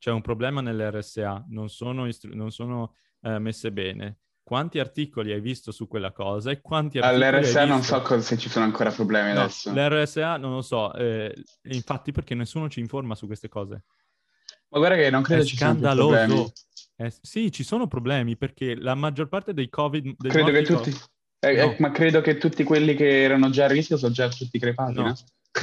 [0.04, 4.18] c'è un problema nell'RSA, non sono, istru- non sono eh, messe bene.
[4.44, 8.38] Quanti articoli hai visto su quella cosa e quanti articoli All'RSA non so cosa, se
[8.38, 9.72] ci sono ancora problemi no, adesso.
[9.72, 11.34] L'RSA non lo so, eh,
[11.70, 13.86] infatti perché nessuno ci informa su queste cose.
[14.72, 16.52] Ma guarda che non credo È ci siano problemi.
[16.98, 20.16] Eh, sì, ci sono problemi perché la maggior parte dei Covid...
[20.18, 20.90] Dei credo che tutti...
[21.40, 21.62] Eh, no.
[21.62, 24.96] eh, ma credo che tutti quelli che erano già a rischio sono già tutti crepati,
[24.96, 25.16] no?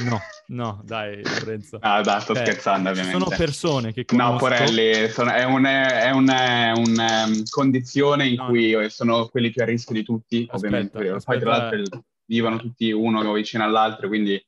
[0.05, 0.11] No?
[0.11, 1.79] No, no, dai, Lorenzo.
[1.81, 3.19] Ah, dai, sto eh, scherzando, ovviamente.
[3.19, 4.33] Sono persone che conosco...
[4.33, 8.89] No, Porelli, sono, è una è un, un, um, condizione in no, cui no.
[8.89, 10.99] sono quelli più a rischio di tutti, aspetta, ovviamente.
[10.99, 11.25] Aspetta.
[11.25, 14.43] Poi, tra l'altro, vivono tutti uno vicino all'altro, quindi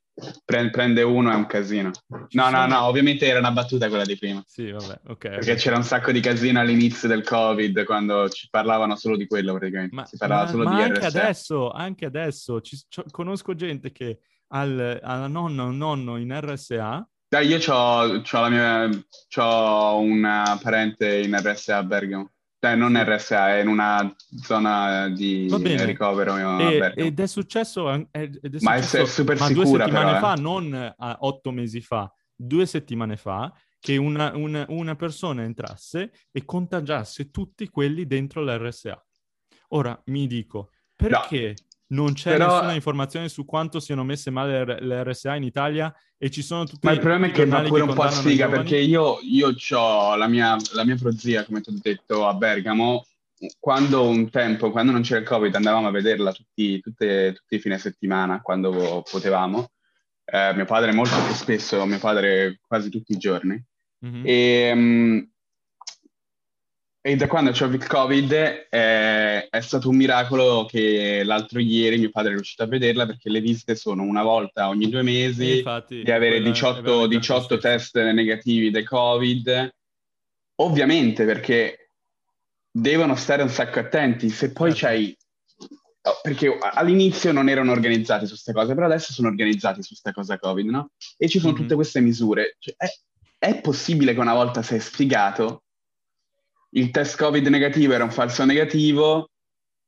[0.45, 1.91] prende uno è un casino.
[2.31, 4.43] No, no, no, ovviamente era una battuta quella di prima.
[4.47, 5.17] Sì, vabbè, ok.
[5.17, 5.57] Perché okay.
[5.57, 9.95] c'era un sacco di casino all'inizio del Covid, quando ci parlavano solo di quello praticamente.
[9.95, 12.79] Ma, si parlava ma, solo ma di anche adesso, anche adesso, ci,
[13.11, 14.19] conosco gente che
[14.53, 17.07] al, alla nonna o nonno in RSA.
[17.29, 18.91] Dai, io ho la mia,
[19.35, 22.31] c'ho una parente in RSA a Bergamo.
[22.59, 25.49] Cioè, non RSA, è in una zona di
[25.85, 27.91] ricovero e, Ed è successo...
[28.11, 30.41] Ed è successo ma è, è super ma sicura, due settimane però, fa, eh.
[30.41, 37.31] non otto mesi fa, due settimane fa, che una, una, una persona entrasse e contagiasse
[37.31, 39.05] tutti quelli dentro l'RSA.
[39.71, 42.55] Ora mi dico, perché no non c'è Però...
[42.55, 46.87] nessuna informazione su quanto siano messe male le RSA in Italia e ci sono tutti
[46.87, 50.15] Ma il problema è che va pure un po' a sfiga perché io, io ho
[50.15, 53.07] la mia, la mia prozia, come ti ho detto, a Bergamo.
[53.59, 57.59] Quando un tempo, quando non c'era il Covid, andavamo a vederla tutti, tutte, tutti i
[57.59, 59.73] fine settimana, quando potevamo.
[60.25, 63.61] Eh, mio padre molto più spesso, mio padre quasi tutti i giorni.
[64.07, 64.23] Mm-hmm.
[64.25, 65.32] E, um,
[67.05, 68.31] e da quando c'ho il Covid
[68.71, 73.29] eh, è stato un miracolo che l'altro ieri mio padre è riuscito a vederla perché
[73.29, 78.71] le visite sono una volta ogni due mesi, infatti, di avere 18, 18 test negativi
[78.71, 79.75] del Covid.
[80.61, 81.91] Ovviamente perché
[82.71, 84.87] devono stare un sacco attenti, se poi certo.
[84.87, 85.17] c'hai...
[86.05, 90.13] Oh, perché all'inizio non erano organizzati su queste cose, però adesso sono organizzati su questa
[90.13, 90.91] cosa Covid, no?
[91.17, 91.63] E ci sono mm-hmm.
[91.63, 92.57] tutte queste misure.
[92.61, 92.87] Cioè, è,
[93.39, 95.63] è possibile che una volta sei spiegato
[96.75, 99.31] il test Covid negativo era un falso negativo,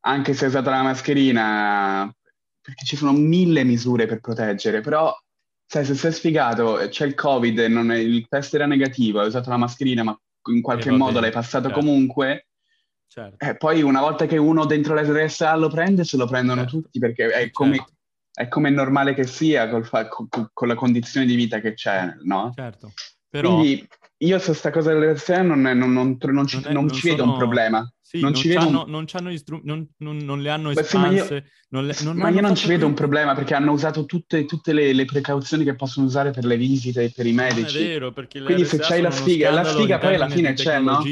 [0.06, 2.12] anche se hai usato la mascherina,
[2.60, 5.14] perché ci sono mille misure per proteggere, però
[5.66, 9.50] sai, se sei sfigato, c'è il Covid, non è, il test era negativo, hai usato
[9.50, 10.18] la mascherina, ma
[10.50, 11.80] in qualche modo l'hai passato certo.
[11.80, 12.48] comunque,
[13.06, 13.44] certo.
[13.44, 16.80] Eh, poi una volta che uno dentro l'SRSA lo prende, se lo prendono certo.
[16.80, 17.92] tutti, perché è come, certo.
[18.34, 22.14] è come è normale che sia fa- con, con la condizione di vita che c'è,
[22.24, 22.52] no?
[22.54, 22.92] Certo.
[23.30, 23.54] Però...
[23.54, 27.14] Quindi io su questa cosa dell'RSA non, non, non, non ci, non ci sono...
[27.14, 27.92] vedo un problema.
[28.00, 28.84] Sì, non, ci vedo un...
[28.86, 29.60] non, istru...
[29.64, 31.46] non, non, le hanno espanse.
[31.70, 34.92] Ma io, ma io non ci vedo un problema perché hanno usato tutte, tutte le,
[34.92, 37.74] le, precauzioni che possono usare per le visite e per i medici.
[37.74, 40.78] Non è vero, perché Quindi se c'hai la sfiga, la sfiga poi alla fine c'è,
[40.78, 41.02] no?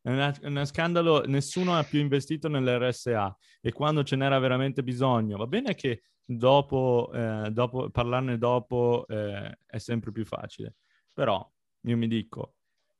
[0.00, 5.46] È uno scandalo, nessuno ha più investito nell'RSA e quando ce n'era veramente bisogno, va
[5.46, 10.76] bene che dopo, eh, dopo parlarne dopo eh, è sempre più facile,
[11.12, 11.46] però
[11.90, 12.54] io mi dico,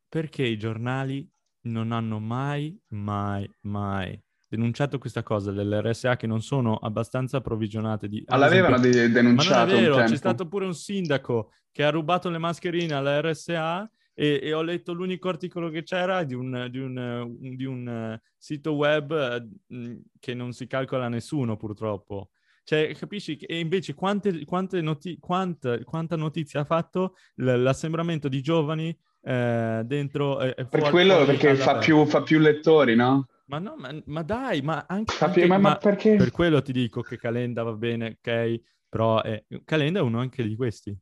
[0.08, 1.28] perché i giornali
[1.62, 8.24] non hanno mai, mai, mai denunciato questa cosa dell'RSA che non sono abbastanza approvvigionate di...
[8.26, 11.90] Ma l'avevano esempio, denunciato Ma non è vero, c'è stato pure un sindaco che ha
[11.90, 16.66] rubato le mascherine alla RSA e, e ho letto l'unico articolo che c'era di un,
[16.70, 22.30] di un, di un uh, sito web uh, che non si calcola nessuno purtroppo.
[22.68, 23.38] Cioè, capisci?
[23.38, 29.80] E invece quante, quante noti- quanta, quanta notizia ha fatto l- l'assembramento di giovani eh,
[29.86, 30.68] dentro e fuori.
[30.68, 33.26] Per quello perché fa più, fa più, lettori, no?
[33.46, 35.14] Ma no, ma, ma dai, ma anche...
[35.32, 36.16] Più, ma, ma, perché?
[36.16, 38.60] Per quello ti dico che Calenda va bene, ok?
[38.86, 39.42] Però è...
[39.64, 40.94] Calenda è uno anche di questi.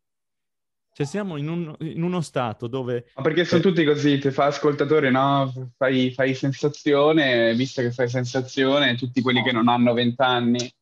[0.93, 3.11] Cioè siamo in, un, in uno stato dove...
[3.17, 3.65] Ma perché sono eh...
[3.65, 5.53] tutti così, ti fa ascoltatore, no?
[5.77, 10.73] Fai, fai sensazione, visto che fai sensazione, tutti quelli che non hanno vent'anni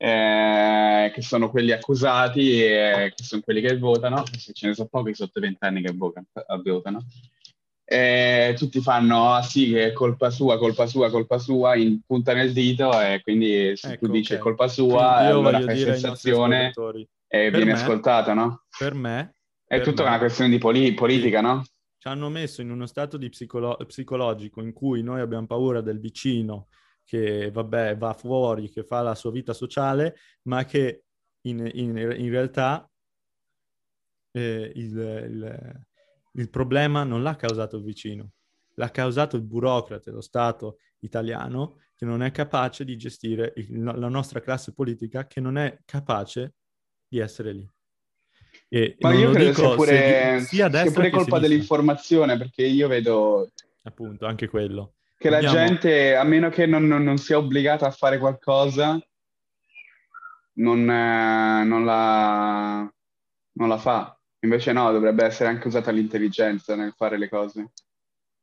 [0.00, 5.12] eh, che sono quelli accusati e che sono quelli che votano, ce ne sono pochi
[5.12, 6.26] sotto i vent'anni che votano,
[6.62, 7.04] votano.
[7.84, 12.34] E tutti fanno, ah sì, che è colpa sua, colpa sua, colpa sua, in punta
[12.34, 14.36] nel dito e quindi se ecco, tu dici okay.
[14.36, 16.72] è colpa sua, quindi allora fai sensazione
[17.26, 18.64] e viene ascoltato, no?
[18.78, 19.32] Per me...
[19.66, 21.44] È tutta me, una questione di poli- politica, sì.
[21.44, 21.64] no?
[21.98, 25.98] Ci hanno messo in uno stato di psicolo- psicologico in cui noi abbiamo paura del
[25.98, 26.68] vicino,
[27.08, 31.04] che vabbè va fuori, che fa la sua vita sociale, ma che
[31.46, 32.86] in, in, in realtà
[34.32, 35.86] eh, il, il,
[36.32, 38.32] il, problema non l'ha causato il vicino,
[38.74, 44.08] l'ha causato il burocrate, lo Stato italiano, che non è capace di gestire il, la
[44.08, 46.56] nostra classe politica, che non è capace
[47.08, 47.66] di essere lì.
[48.68, 53.50] E Ma io credo sia pure, sia sia pure colpa dell'informazione, perché io vedo...
[53.84, 57.90] Appunto, anche quello che la gente, a meno che non, non, non, sia obbligata a
[57.90, 58.98] fare qualcosa,
[60.54, 62.90] non, eh, non, la,
[63.52, 64.16] non la fa.
[64.40, 67.72] Invece no, dovrebbe essere anche usata l'intelligenza nel fare le cose.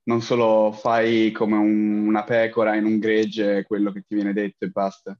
[0.03, 4.65] Non solo fai come un, una pecora in un gregge quello che ti viene detto
[4.65, 5.17] e basta.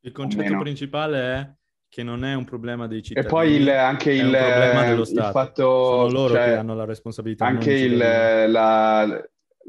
[0.00, 1.52] Il concetto principale è
[1.88, 3.26] che non è un problema dei cittadini.
[3.26, 5.62] E poi il, anche il, il, fatto...
[5.62, 7.46] Sono loro cioè, che hanno la responsabilità.
[7.46, 9.22] Anche il, la,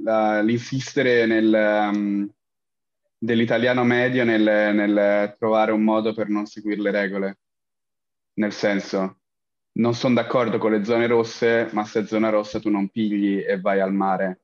[0.04, 2.30] la, l'insistere nel, um,
[3.18, 7.39] dell'italiano medio nel, nel trovare un modo per non seguire le regole.
[8.34, 9.20] Nel senso,
[9.74, 13.39] non sono d'accordo con le zone rosse, ma se è zona rossa tu non pigli
[13.39, 14.41] e vai al mare.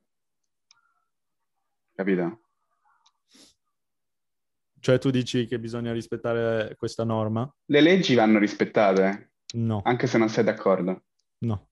[1.93, 2.41] Capito?
[4.79, 7.51] Cioè tu dici che bisogna rispettare questa norma?
[7.65, 9.31] Le leggi vanno rispettate.
[9.55, 9.81] No.
[9.83, 11.05] Anche se non sei d'accordo.
[11.39, 11.69] No.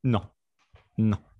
[0.00, 0.34] No.
[0.94, 1.30] No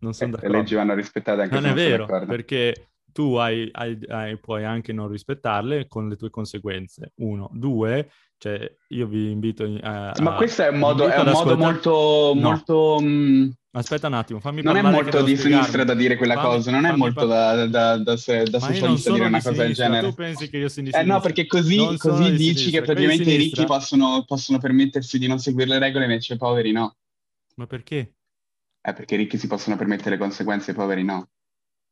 [0.00, 0.52] non sono eh, d'accordo.
[0.54, 4.38] Le leggi vanno rispettate anche non se non è vero, perché tu hai, hai, hai,
[4.38, 7.12] puoi anche non rispettarle con le tue conseguenze.
[7.16, 7.48] Uno.
[7.50, 10.12] Due, cioè io vi invito a...
[10.20, 12.32] Ma questo è un modo, è un modo molto...
[12.34, 12.40] No.
[12.40, 13.06] molto mh...
[13.06, 16.70] Mm, Aspetta un attimo, fammi Non è molto di sinistra da dire quella fammi, cosa,
[16.70, 20.08] non è molto par- da, da, da, da socialista dire una cosa sinistra, del genere.
[20.08, 21.00] Tu pensi che io sia di sinistra?
[21.00, 25.26] Eh no, perché così, così dici sinistra, che praticamente i ricchi possono, possono permettersi di
[25.26, 26.96] non seguire le regole, invece i poveri no.
[27.56, 28.12] Ma perché?
[28.86, 31.28] Eh, perché i ricchi si possono permettere le conseguenze, i poveri no.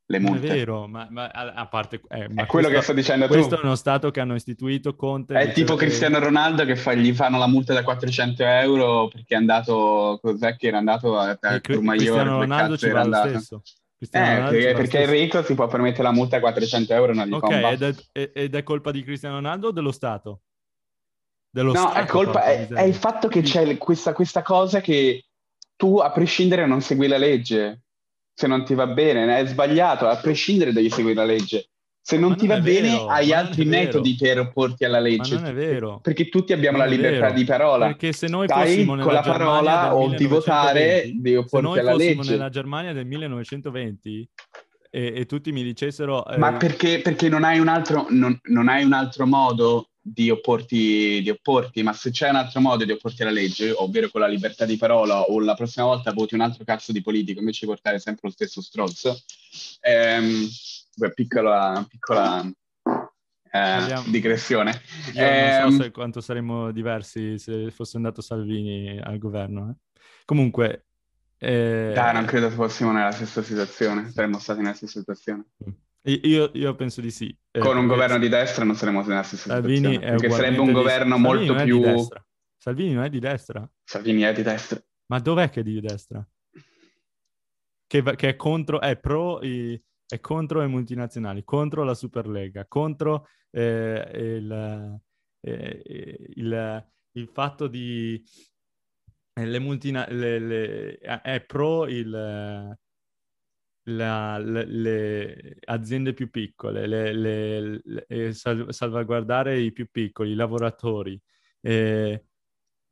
[0.07, 0.47] Le multe.
[0.47, 2.01] È vero, ma, ma a parte...
[2.09, 3.49] Eh, ma è quello questo, che sto dicendo questo tu.
[3.49, 5.35] Questo è uno Stato che hanno istituito Conte...
[5.35, 5.87] È tipo che...
[5.87, 10.21] Cristiano Ronaldo che fa, gli fanno la multa da 400 euro perché è andato...
[10.23, 11.97] Cos'è che era andato a, a Courmayeur?
[11.97, 13.63] Cristiano Ronaldo ci va lo stesso.
[13.99, 17.33] Eh, perché, perché il ricco si può permettere la multa da 400 euro non gli
[17.33, 17.83] Ok, ed
[18.13, 20.43] è, ed è, colpa di Cristiano Ronaldo o dello Stato?
[21.51, 25.25] Dello no, Stato, è, colpa, è, è, il fatto che c'è questa, questa cosa che
[25.77, 27.83] tu a prescindere non segui la legge.
[28.35, 31.69] Se non ti va bene, è sbagliato, a prescindere devi seguire la legge.
[32.07, 35.37] Se non, non ti va bene, vero, hai altri metodi per opporti alla legge.
[35.37, 36.01] Ma non è vero.
[36.03, 37.87] Perché tutti abbiamo la libertà di parola.
[37.87, 42.11] Perché se noi Stai con la parola o di votare, devi opporti alla legge.
[42.11, 44.29] Se noi nella Germania del 1920
[44.91, 46.27] e, e tutti mi dicessero...
[46.27, 46.37] Eh...
[46.37, 51.23] Ma perché, perché non, hai un altro, non, non hai un altro modo di opporti,
[51.23, 54.27] di opporti, ma se c'è un altro modo di opporti alla legge, ovvero con la
[54.27, 57.73] libertà di parola o la prossima volta voti un altro cazzo di politico invece di
[57.73, 59.19] portare sempre lo stesso stronzo,
[59.81, 60.47] ehm,
[61.15, 62.47] piccola, piccola
[63.51, 64.79] eh, digressione.
[65.15, 69.71] Io eh, non so ehm, se quanto saremmo diversi se fosse andato Salvini al governo.
[69.71, 70.01] Eh.
[70.27, 70.85] Comunque...
[71.39, 71.93] Eh...
[71.95, 75.47] Dai, non credo fossimo nella stessa situazione, saremmo stati nella stessa situazione.
[75.67, 75.73] Mm.
[76.07, 77.35] Io, io, penso di sì.
[77.51, 80.11] Eh, Con un governo di destra non saremmo nella stessa Salvini situazione.
[80.11, 81.23] Perché sarebbe un governo di...
[81.23, 81.83] molto più...
[82.57, 83.71] Salvini non è di destra.
[83.83, 84.83] Salvini è di destra.
[85.07, 86.27] Ma dov'è che è di destra?
[87.87, 93.29] Che, che è contro, è pro i, è contro le multinazionali, contro la Superlega, contro
[93.51, 95.01] eh, il,
[95.41, 95.83] eh,
[96.37, 98.23] il, il, fatto di
[99.35, 102.79] eh, le multinazionali, è pro il,
[103.85, 111.21] la, le, le, aziende più piccole, le, le, sal, salvaguardare i più piccoli, i lavoratori.
[111.61, 112.25] Eh,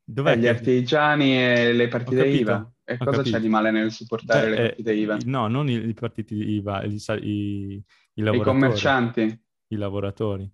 [0.04, 2.72] eh, gli artigiani e le partite IVA.
[2.84, 3.36] E cosa capito.
[3.36, 5.18] c'è di male nel supportare cioè, le partite IVA?
[5.24, 7.82] No, non i, i partiti IVA, i, i,
[8.14, 8.56] i lavoratori.
[8.56, 9.42] I commercianti?
[9.68, 10.52] I lavoratori.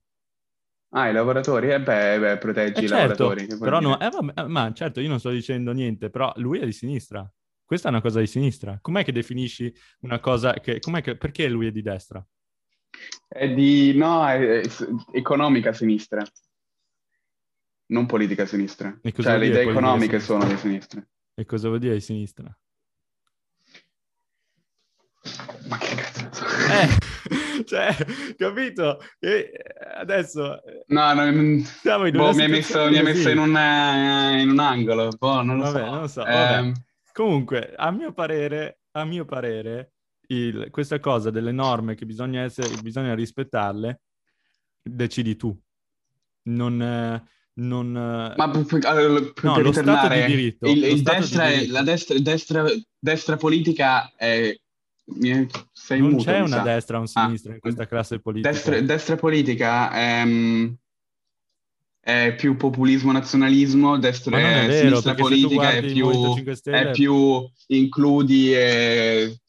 [0.91, 1.71] Ah, i lavoratori?
[1.71, 3.59] Eh beh, beh proteggi eh i certo, lavoratori.
[3.59, 6.73] Però no, eh, vabbè, ma certo, io non sto dicendo niente, però lui è di
[6.73, 7.31] sinistra.
[7.69, 8.79] Questa è una cosa di sinistra.
[8.81, 10.79] Com'è che definisci una cosa che...
[10.79, 12.27] che perché lui è di destra?
[13.29, 13.95] È di...
[13.95, 14.69] no, è, è
[15.13, 16.25] economica sinistra.
[17.89, 18.99] Non politica sinistra.
[19.03, 21.07] Cioè, le idee economiche sono di sinistra.
[21.35, 22.59] E cosa vuol dire di sinistra?
[25.69, 26.47] Ma che cazzo?
[26.71, 27.95] Eh, cioè,
[28.35, 28.99] capito?
[29.19, 29.53] E
[29.95, 30.63] adesso...
[30.87, 35.11] No, no siamo in boh, mi hai messo, mi messo in, una, in, un angolo.
[35.19, 35.91] Boh, non lo vabbè, so.
[35.91, 36.25] Non lo so.
[36.25, 36.87] Eh,
[37.19, 39.95] Comunque, a mio parere, a mio parere
[40.29, 44.03] il, questa cosa delle norme che bisogna, essere, bisogna rispettarle,
[44.81, 45.53] decidi tu.
[46.43, 46.77] Non...
[47.55, 51.73] non Ma per, per, per no, lo Stato di diritto, il, il destra, di diritto.
[51.73, 52.65] la destra, destra,
[52.97, 54.57] destra politica è
[55.73, 56.63] sei non muto, c'è una sa.
[56.63, 58.53] destra o una sinistra ah, in questa classe politica.
[58.53, 60.79] Destra, destra politica ehm,
[62.09, 69.41] è più populismo nazionalismo, destra e vero, sinistra politica è più, è più, includi e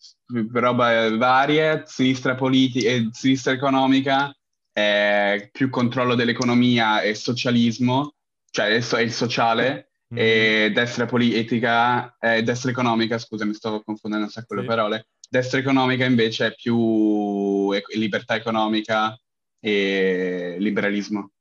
[0.51, 4.36] roba varie, sinistra politica e sinistra economica
[4.74, 8.16] è più controllo dell'economia e socialismo,
[8.51, 10.18] cioè è il sociale, mm.
[10.18, 14.60] e destra politica, eh, destra economica, scusa mi sto confondendo un sacco sì.
[14.60, 19.18] le parole, destra economica invece è più libertà economica
[19.62, 21.32] e liberalismo.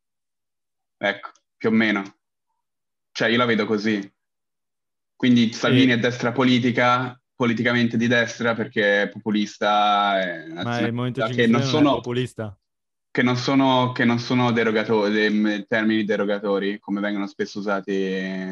[0.99, 2.03] Ecco, più o meno.
[3.13, 4.13] Cioè, io la vedo così.
[5.15, 5.95] Quindi Salvini e...
[5.95, 10.21] è destra politica, politicamente di destra perché è populista.
[10.21, 12.57] È Ma il Movimento 5 non sono, populista?
[13.11, 17.93] Che non sono, che non sono derogatori, termini derogatori, come vengono spesso usati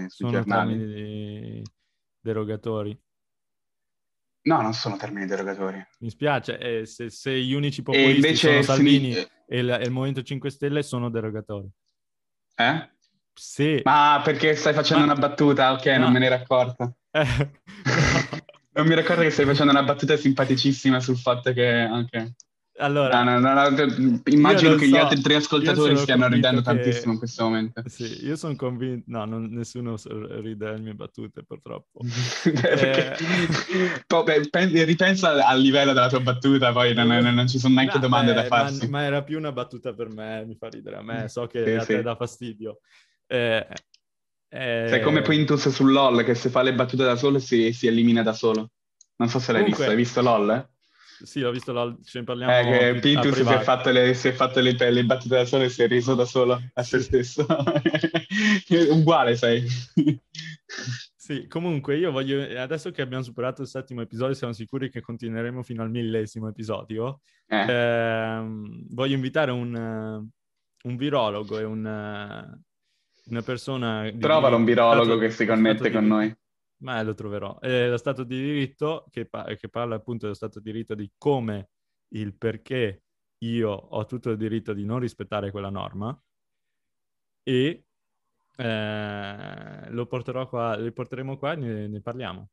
[0.09, 0.77] sui sono giornali.
[0.77, 1.63] termini
[2.21, 3.01] derogatori.
[4.47, 5.85] No, non sono termini derogatori.
[6.01, 9.27] Mi spiace, eh, se, se, gli unici populisti sono Salvini sin...
[9.47, 11.69] e, il, e il Movimento 5 Stelle sono derogatori.
[12.57, 12.91] Eh?
[13.35, 13.81] Sì.
[13.85, 15.13] Ma perché stai facendo Ma...
[15.13, 15.73] una battuta?
[15.73, 15.99] Ok, no.
[15.99, 16.93] non me ne ero accorta.
[17.11, 17.51] Eh, no.
[18.73, 21.67] non mi ricordo che stai facendo una battuta simpaticissima sul fatto che...
[21.67, 22.35] anche...
[22.79, 24.91] Allora, no, no, no, immagino che so.
[24.91, 26.65] gli altri tre ascoltatori stiano ridendo che...
[26.65, 27.83] tantissimo in questo momento.
[27.87, 29.97] Sì, io sono convinto, no, non, nessuno
[30.41, 32.01] ride alle mie battute purtroppo.
[32.45, 33.17] eh...
[34.51, 38.43] Beh, ripensa al livello della tua battuta, poi non, non ci sono neanche domande beh,
[38.43, 38.89] da farsi.
[38.89, 41.65] Ma, ma, era più una battuta per me, mi fa ridere a me, so che
[41.65, 42.03] sì, a te sì.
[42.03, 42.81] dà fastidio.
[43.27, 43.67] Eh,
[44.51, 44.87] eh...
[44.89, 48.23] Sei come Quintus sul LOL, che se fa le battute da solo si, si elimina
[48.23, 48.73] da solo.
[49.17, 49.87] Non so se l'hai Comunque...
[49.87, 50.69] visto, hai visto LOL?
[51.23, 51.95] Sì, l'ho visto, la...
[52.05, 52.53] ce ne parliamo.
[52.53, 55.69] Eh, che si è fatto le, si è fatto le, le battute da solo e
[55.69, 57.47] si è riso da solo a se stesso.
[58.91, 59.67] Uguale sei.
[61.17, 65.63] Sì, comunque io voglio, adesso che abbiamo superato il settimo episodio, siamo sicuri che continueremo
[65.63, 67.21] fino al millesimo episodio.
[67.49, 67.67] Eh.
[67.69, 74.09] Ehm, voglio invitare un, un virologo e un, una persona...
[74.19, 76.33] Trovalo un virologo che si connette con noi
[76.79, 77.59] ma lo troverò.
[77.59, 81.11] È lo Stato di diritto che, pa- che parla appunto dello Stato di diritto di
[81.17, 81.71] come
[82.09, 83.03] il perché
[83.39, 86.19] io ho tutto il diritto di non rispettare quella norma
[87.43, 87.85] e
[88.57, 92.49] eh, lo porterò qua, li porteremo qua e ne, ne parliamo.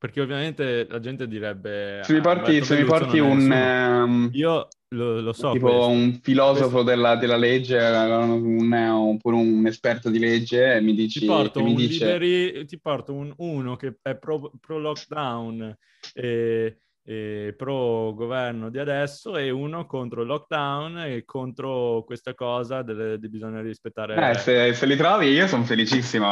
[0.00, 2.00] Perché ovviamente la gente direbbe...
[2.04, 3.50] Se mi porti, se mi porti un...
[3.50, 5.52] Um, Io lo, lo, so.
[5.52, 5.88] Tipo questo.
[5.88, 11.18] un filosofo della, della, legge, un, oppure un esperto di legge, mi dici...
[11.18, 12.06] Ti porto, mi dice...
[12.06, 15.76] liberi, ti porto un, uno che è pro, pro lockdown
[16.14, 22.80] e, eh, pro governo di adesso e uno contro il lockdown e contro questa cosa
[22.80, 24.30] del, di bisogna rispettare...
[24.30, 26.26] Eh, se, se li trovi io sono felicissimo,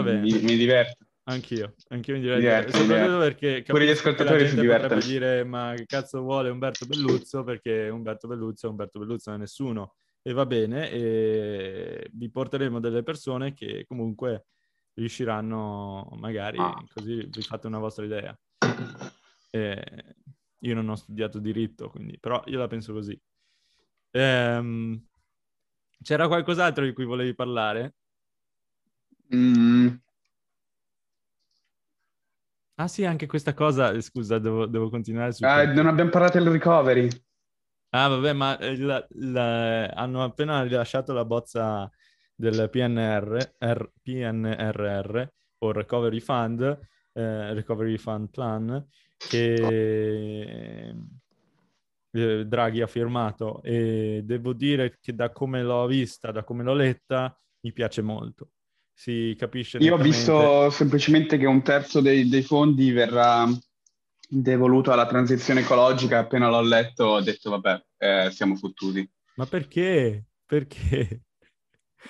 [0.00, 1.06] mi, mi diverto.
[1.30, 2.76] Anch'io, anch'io mi diverto.
[2.76, 5.00] Soprattutto perché pure gli ascoltatori si divertono.
[5.00, 9.42] dire ma che cazzo vuole Umberto Belluzzo perché Umberto Belluzzo è Umberto Belluzzo, non è
[9.42, 9.94] nessuno.
[10.22, 14.46] E va bene, e vi porteremo delle persone che comunque
[14.94, 16.84] riusciranno magari, ah.
[16.92, 18.38] così vi fate una vostra idea.
[19.50, 20.14] E
[20.58, 23.18] io non ho studiato diritto, quindi, però io la penso così.
[24.10, 25.06] Ehm,
[26.02, 27.94] c'era qualcos'altro di cui volevi parlare?
[29.34, 29.88] Mm,
[32.80, 35.44] Ah sì, anche questa cosa, eh, scusa, devo, devo continuare su...
[35.44, 37.10] Ah, non abbiamo parlato del recovery.
[37.90, 41.90] Ah vabbè, ma eh, la, la, hanno appena rilasciato la bozza
[42.34, 45.22] del PNR, R, PNRR,
[45.58, 46.62] o Recovery Fund,
[47.12, 50.94] eh, Recovery Fund Plan, che
[52.10, 56.72] eh, Draghi ha firmato e devo dire che da come l'ho vista, da come l'ho
[56.72, 58.52] letta, mi piace molto
[59.00, 59.78] si capisce.
[59.78, 63.48] Io ho visto semplicemente che un terzo dei, dei fondi verrà
[64.28, 66.18] devoluto alla transizione ecologica.
[66.18, 69.08] Appena l'ho letto ho detto vabbè, eh, siamo fottuti.
[69.36, 70.26] Ma perché?
[70.44, 71.22] Perché?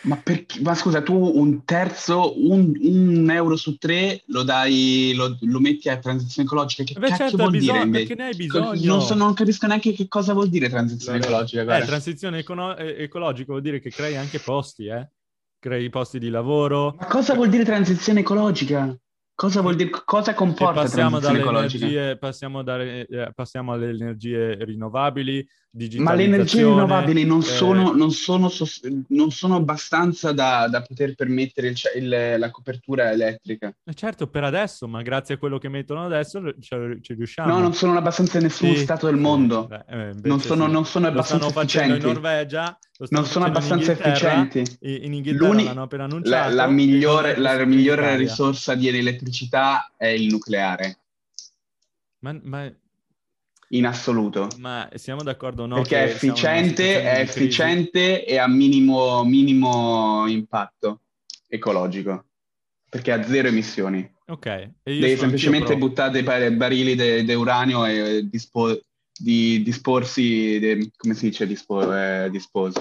[0.03, 0.61] Ma, perché?
[0.63, 5.89] Ma scusa, tu un terzo, un, un, euro su tre lo dai, lo, lo metti
[5.89, 6.83] a transizione ecologica?
[6.83, 7.99] Che Beh, cacchio certo, vuol bisogno, dire?
[7.99, 8.85] Perché ne hai bisogno.
[8.85, 11.79] Non, so, non, capisco neanche che cosa vuol dire transizione ecologica.
[11.79, 15.09] Eh, transizione econo- ecologica vuol dire che crei anche posti, eh?
[15.61, 16.97] Crei posti di lavoro.
[16.99, 18.97] Ma cosa vuol dire transizione ecologica?
[19.41, 22.17] Cosa vuol dire, cosa comporta passiamo transizione ecologica?
[22.19, 25.49] Passiamo, dalle, eh, passiamo, alle energie rinnovabili,
[25.97, 27.45] Ma le energie rinnovabili non, eh...
[27.45, 28.51] sono, non, sono,
[29.09, 33.75] non sono, abbastanza da, da poter permettere il, il, la copertura elettrica.
[33.83, 37.51] Eh certo, per adesso, ma grazie a quello che mettono adesso ci, ci riusciamo.
[37.51, 38.83] No, non sono abbastanza in nessun sì.
[38.83, 39.69] stato del mondo.
[39.69, 40.71] Beh, eh, non, sono, sì.
[40.71, 41.97] non sono abbastanza efficienti.
[41.97, 42.79] in Norvegia,
[43.09, 44.63] non sono abbastanza efficienti.
[44.81, 46.49] In Inghilterra l'hanno appena annunciato.
[46.49, 49.29] La, la migliore, la migliore risorsa di elettricità
[49.97, 50.99] è il nucleare.
[52.21, 52.73] Ma, ma,
[53.73, 54.49] in assoluto.
[54.59, 55.77] Ma siamo d'accordo o no?
[55.77, 61.01] Perché è efficiente, è efficiente e ha minimo, minimo impatto
[61.49, 62.25] ecologico.
[62.89, 64.09] Perché ha zero emissioni.
[64.27, 64.71] Ok.
[64.83, 68.81] Devi semplicemente buttare dei barili di de uranio e dispo-
[69.17, 72.81] di disporsi, de, come si dice dispo, eh, disposi?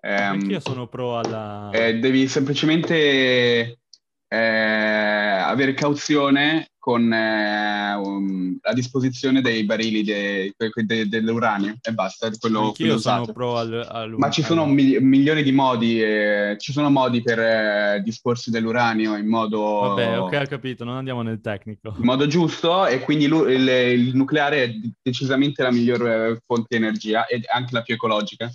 [0.00, 1.70] Um, io sono pro alla...
[1.72, 3.80] Eh, devi semplicemente
[4.28, 12.30] eh, avere cauzione con eh, um, a disposizione dei barili de, de, dell'uranio e basta,
[12.38, 16.72] quello, quello sono pro al, al, Ma ci sono mili- milioni di modi, eh, ci
[16.72, 19.60] sono modi per eh, disporsi dell'uranio in modo...
[19.60, 21.94] Vabbè, ok, ho capito, non andiamo nel tecnico.
[21.98, 27.26] In modo giusto e quindi il, il nucleare è decisamente la migliore fonte di energia
[27.26, 28.50] e anche la più ecologica.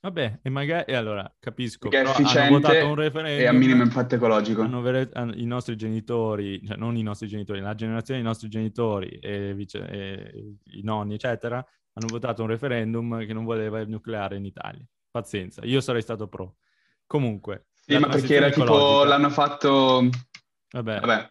[0.00, 4.14] Vabbè, e magari e allora capisco che è efficiente un referendum, e a minimo impatto
[4.14, 4.62] ecologico.
[4.62, 4.82] Hanno,
[5.12, 9.54] hanno, I nostri genitori, cioè non i nostri genitori, la generazione dei nostri genitori e,
[9.54, 14.44] vice, e, i nonni, eccetera, hanno votato un referendum che non voleva il nucleare in
[14.44, 14.84] Italia.
[15.10, 16.56] Pazienza, io sarei stato pro.
[17.06, 17.66] Comunque.
[17.72, 20.08] Sì, ma perché era tipo l'hanno fatto.
[20.70, 21.00] Vabbè.
[21.00, 21.30] Vabbè.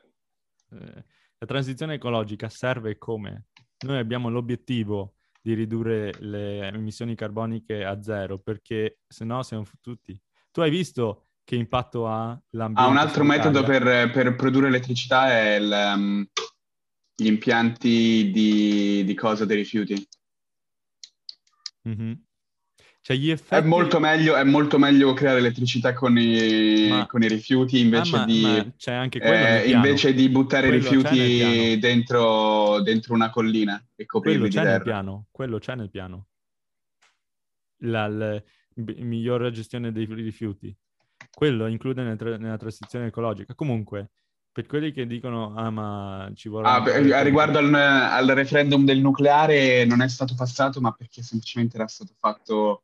[0.71, 1.05] Eh,
[1.37, 3.45] la transizione ecologica serve come?
[3.85, 5.16] Noi abbiamo l'obiettivo
[5.47, 10.19] di ridurre le emissioni carboniche a zero, perché se no siamo fottuti.
[10.51, 12.81] Tu hai visto che impatto ha l'ambiente?
[12.81, 16.25] Ah, un altro metodo per, per, produrre elettricità è il, um,
[17.15, 20.07] gli impianti di, di cosa dei rifiuti.
[21.87, 22.11] Mm-hmm.
[23.07, 23.55] Cioè effetti...
[23.55, 27.05] È molto meglio, è molto meglio creare elettricità con i, ma...
[27.05, 30.83] con i rifiuti invece, ah, ma, di, ma c'è anche eh, invece di buttare quello
[30.83, 35.27] rifiuti dentro, dentro, una collina e coprirli quello di Nel piano.
[35.31, 36.25] Quello c'è nel piano.
[37.83, 38.43] La, la,
[38.73, 40.75] migliore gestione dei rifiuti.
[41.33, 43.55] Quello include nel tra- nella transizione ecologica.
[43.55, 44.09] Comunque,
[44.51, 46.67] per quelli che dicono, ah ma ci vuole...
[46.67, 51.77] Ah, beh, riguardo al, al, referendum del nucleare non è stato passato, ma perché semplicemente
[51.77, 52.81] era stato fatto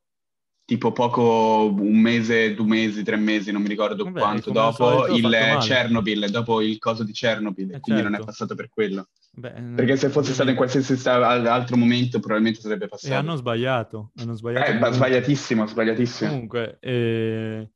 [0.65, 5.29] tipo poco, un mese, due mesi, tre mesi, non mi ricordo Vabbè, quanto, dopo il
[5.59, 8.03] Chernobyl, dopo il coso di Chernobyl, eh, quindi certo.
[8.03, 8.25] non è certo.
[8.25, 9.07] passato per quello.
[9.35, 13.13] Beh, Perché se fosse stato in qualsiasi altro momento probabilmente sarebbe passato.
[13.13, 14.71] E hanno sbagliato, hanno sbagliato.
[14.71, 16.29] Eh, sbagliatissimo, sbagliatissimo.
[16.29, 17.69] Comunque, eh,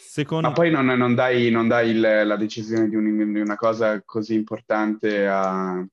[0.00, 0.48] secondo...
[0.48, 4.00] Ma poi non, non dai, non dai il, la decisione di, un, di, una cosa
[4.04, 5.84] così importante a,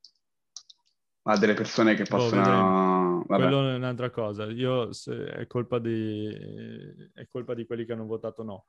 [1.24, 2.42] a delle persone che oh, possono...
[2.42, 2.87] Oh,
[3.28, 3.44] vabbè.
[3.44, 4.46] Quello è un'altra cosa.
[4.46, 6.28] Io è colpa, di,
[7.14, 8.66] è colpa di quelli che hanno votato no.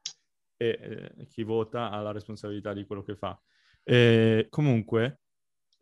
[0.57, 0.79] E
[1.17, 3.41] eh, chi vota ha la responsabilità di quello che fa.
[3.85, 5.21] E, comunque,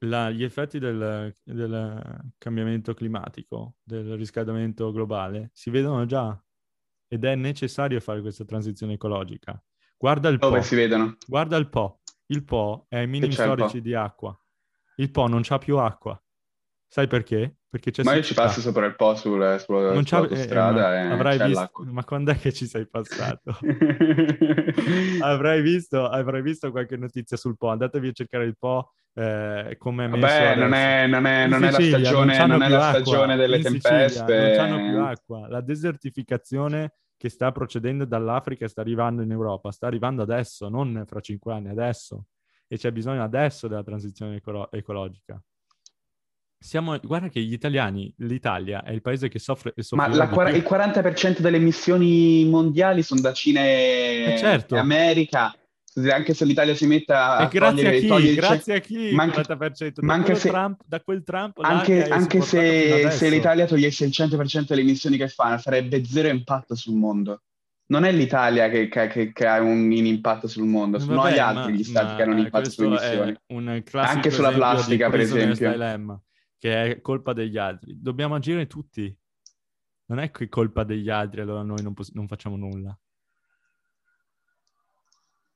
[0.01, 6.41] la, gli effetti del, del, cambiamento climatico, del riscaldamento globale, si vedono già
[7.09, 9.61] ed è necessario fare questa transizione ecologica.
[9.97, 10.65] Guarda il Dove Po.
[10.65, 11.17] si vedono?
[11.27, 12.01] Guarda il Po.
[12.27, 14.39] Il Po è ai minimi storici di acqua.
[14.97, 16.21] Il Po non c'ha più acqua.
[16.87, 17.59] Sai perché?
[17.69, 21.11] Perché c'è Ma io ci passo sopra il Po sul, sulla, non sull'autostrada eh, e
[21.11, 21.85] avrai c'è visto, l'acqua.
[21.91, 23.59] Ma quando è che ci sei passato?
[25.21, 27.69] avrai, visto, avrai visto qualche notizia sul Po.
[27.69, 31.63] Andatevi a cercare il Po eh, come è messo Vabbè, non è, non è, non
[31.63, 34.09] Sicilia, è, la stagione, non non è la stagione delle tempeste.
[34.09, 35.49] Sicilia, non hanno più acqua.
[35.49, 41.21] La desertificazione che sta procedendo dall'Africa sta arrivando in Europa, sta arrivando adesso, non fra
[41.21, 42.27] cinque anni, adesso.
[42.69, 45.41] E c'è bisogno adesso della transizione ecolo- ecologica.
[46.59, 49.75] Siamo, guarda che gli italiani, l'Italia è il paese che soffre.
[49.91, 54.75] Ma la, il 40% delle emissioni mondiali sono da Cina e, eh certo.
[54.75, 55.55] e America
[56.11, 58.07] anche se l'Italia si metta a grazie a chi?
[58.07, 59.13] Togliere, grazie a chi?
[59.13, 59.93] Ma anche, 40%.
[59.95, 64.11] Da, ma anche se, Trump, da quel Trump anche, anche se, se, l'Italia togliesse il
[64.13, 67.41] 100% delle emissioni che fa sarebbe zero impatto sul mondo
[67.89, 71.39] non è l'Italia che, che, che ha un, un, impatto sul mondo, sono Vabbè, gli
[71.39, 73.37] altri ma, gli stati che hanno un impatto sulle emissioni.
[73.93, 75.71] Anche sulla plastica, per esempio.
[75.71, 76.21] Dilemma,
[76.59, 78.01] che è colpa degli altri.
[78.01, 79.15] Dobbiamo agire tutti.
[80.07, 82.97] Non è che colpa degli altri, allora noi non, poss- non facciamo nulla.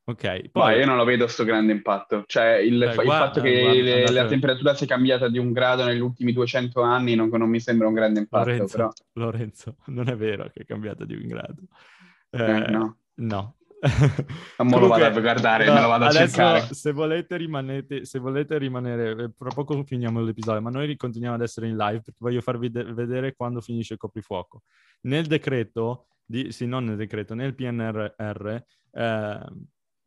[0.04, 0.78] Ok, poi...
[0.78, 2.24] io non lo vedo sto grande impatto.
[2.26, 5.38] Cioè, il, Beh, fa- guarda, il fatto che guarda, le, la temperatura sia cambiata di
[5.38, 8.48] un grado negli ultimi 200 anni non, non mi sembra un grande impatto.
[8.48, 8.90] Lorenzo, però.
[9.12, 11.62] Lorenzo, non è vero che è cambiata di un grado.
[12.30, 12.96] Eh, eh, no.
[13.14, 13.54] No.
[14.58, 16.74] Non me lo vado a guardare, no, me lo vado a cercare.
[16.74, 21.42] Se volete, rimanete, se volete rimanere, eh, tra poco finiamo l'episodio, ma noi continuiamo ad
[21.42, 24.62] essere in live perché voglio farvi de- vedere quando finisce il coprifuoco.
[25.02, 28.56] Nel decreto, di, sì, non nel decreto, nel PNRR,
[28.92, 29.44] eh,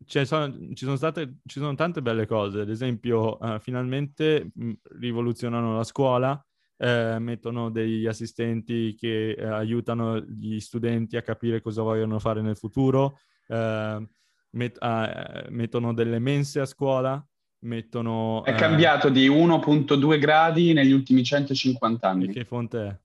[0.05, 5.75] sono, ci, sono state, ci sono tante belle cose, ad esempio uh, finalmente mh, rivoluzionano
[5.75, 6.45] la scuola,
[6.77, 12.57] eh, mettono degli assistenti che eh, aiutano gli studenti a capire cosa vogliono fare nel
[12.57, 14.07] futuro, eh,
[14.51, 17.25] met- uh, mettono delle mense a scuola,
[17.59, 18.43] mettono...
[18.43, 22.27] È eh, cambiato di 1.2 gradi negli ultimi 150 anni.
[22.27, 22.99] Che fonte è?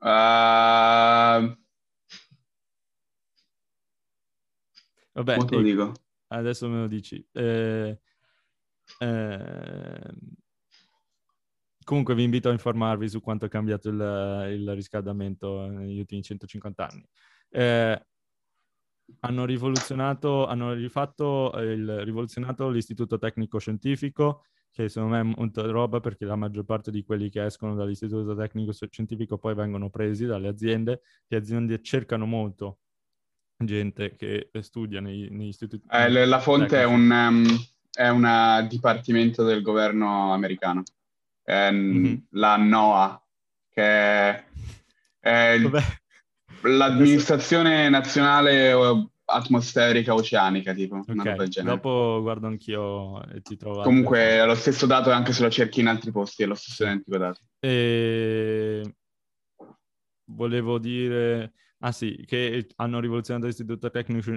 [0.00, 1.56] Uh...
[5.12, 5.92] Vabbè, te lo dico?
[6.28, 7.26] Adesso me lo dici.
[7.32, 7.98] Eh,
[8.98, 10.14] eh,
[11.82, 16.86] comunque vi invito a informarvi su quanto è cambiato il, il riscaldamento negli ultimi 150
[16.86, 17.08] anni.
[17.50, 18.02] Eh,
[19.20, 26.00] hanno rivoluzionato, hanno rifatto il, rivoluzionato l'istituto tecnico scientifico, che secondo me è molta roba
[26.00, 30.48] perché la maggior parte di quelli che escono dall'istituto tecnico scientifico poi vengono presi dalle
[30.48, 31.02] aziende.
[31.26, 32.78] Le aziende cercano molto
[33.56, 35.86] gente che studia nei, negli istituti.
[35.90, 37.46] Eh, la fonte è un, um,
[37.90, 40.82] è un dipartimento del governo americano,
[41.50, 42.14] mm-hmm.
[42.30, 43.26] la NOAA,
[43.70, 44.44] che è,
[45.18, 45.58] è
[46.62, 48.72] l'amministrazione nazionale
[49.24, 51.04] atmosferica oceanica, tipo.
[51.06, 51.48] Okay.
[51.62, 53.82] Dopo guardo anch'io e ti trovo.
[53.82, 56.84] Comunque è lo stesso dato anche se lo cerchi in altri posti, è lo stesso
[56.84, 57.40] identico dato.
[57.60, 58.94] E...
[60.30, 64.32] Volevo dire Ah sì, che hanno rivoluzionato l'istituto tecnico,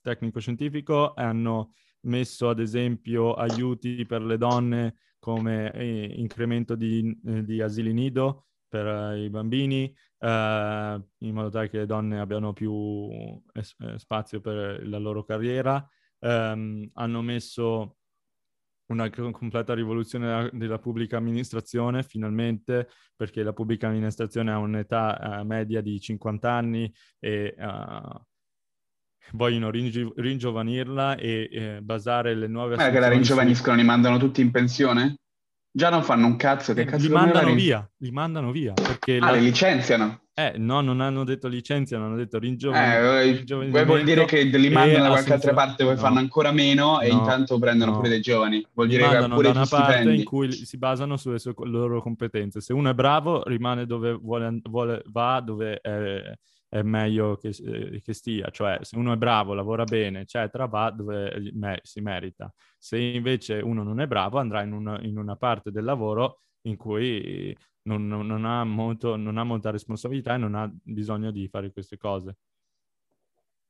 [0.00, 1.72] tecnico-scientifico e hanno
[2.02, 8.44] messo ad esempio aiuti per le donne come eh, incremento di, eh, di, asili nido
[8.74, 13.08] per eh, i bambini, eh, in modo tale che le donne abbiano più
[13.52, 15.86] es- eh, spazio per la loro carriera.
[16.18, 17.98] Ehm, hanno messo
[18.86, 25.46] una completa rivoluzione della, della, pubblica amministrazione, finalmente, perché la pubblica amministrazione ha un'età uh,
[25.46, 27.54] media di 50 anni e
[29.32, 32.76] vogliono ringi- ringiovanirla e eh, basare le nuove...
[32.76, 33.80] Ma che la ringiovaniscono, su...
[33.80, 35.16] li mandano tutti in pensione?
[35.76, 38.74] Già non fanno un cazzo, che eh, cazzo Li mandano via, li mandano via.
[38.74, 39.32] Perché ah, la...
[39.32, 40.20] li licenziano?
[40.32, 43.76] Eh, no, non hanno detto licenziano, hanno detto ringiovanimento.
[43.78, 46.00] Eh, vuol dire che li mandano da qualche altra parte, poi no.
[46.00, 47.14] fanno ancora meno e no.
[47.18, 47.96] intanto prendono no.
[47.96, 48.64] pure dei giovani.
[48.72, 50.18] Vuol dire che pure da una parte stipendi.
[50.18, 52.60] in cui si basano sulle sue, loro competenze.
[52.60, 56.22] Se uno è bravo, rimane dove vuole, vuole va, dove è,
[56.74, 58.50] è meglio che, eh, che, stia.
[58.50, 62.52] Cioè, se uno è bravo, lavora bene, eccetera, va dove me, si merita.
[62.76, 66.76] Se invece uno non è bravo, andrà in una, in una parte del lavoro in
[66.76, 71.46] cui non, non, non, ha molto, non, ha molta responsabilità e non ha bisogno di
[71.46, 72.38] fare queste cose.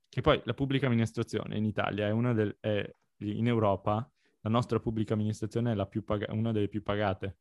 [0.08, 4.08] E poi la pubblica amministrazione in Italia è una del, è, in Europa
[4.40, 7.38] la nostra pubblica amministrazione è paga- una delle più pagate.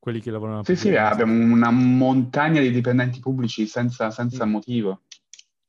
[0.00, 4.50] Quelli che lavorano Sì, sì, abbiamo una montagna di dipendenti pubblici senza, senza mm.
[4.50, 5.02] motivo,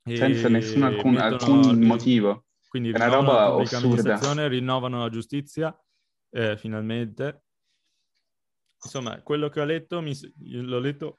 [0.06, 2.46] e senza nessun alcun, alcun motivo.
[2.70, 4.48] Quindi è una roba assurda.
[4.48, 5.78] Rinnovano la giustizia
[6.30, 7.44] eh, finalmente.
[8.82, 11.18] Insomma, quello che ho letto, mi, l'ho letto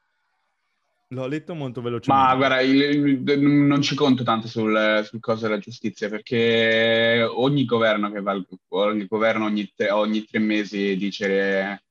[1.13, 2.27] L'ho letto molto velocemente.
[2.27, 2.81] Ma guarda, il,
[3.27, 8.43] il, non ci conto tanto sul, sul coso della giustizia perché ogni governo che va,
[8.69, 11.83] ogni governo ogni tre, ogni tre mesi dice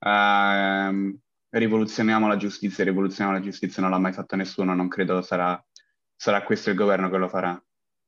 [0.00, 1.18] uh,
[1.50, 5.62] rivoluzioniamo la giustizia, rivoluzioniamo la giustizia, non l'ha mai fatto nessuno, non credo sarà,
[6.16, 7.62] sarà questo il governo che lo farà.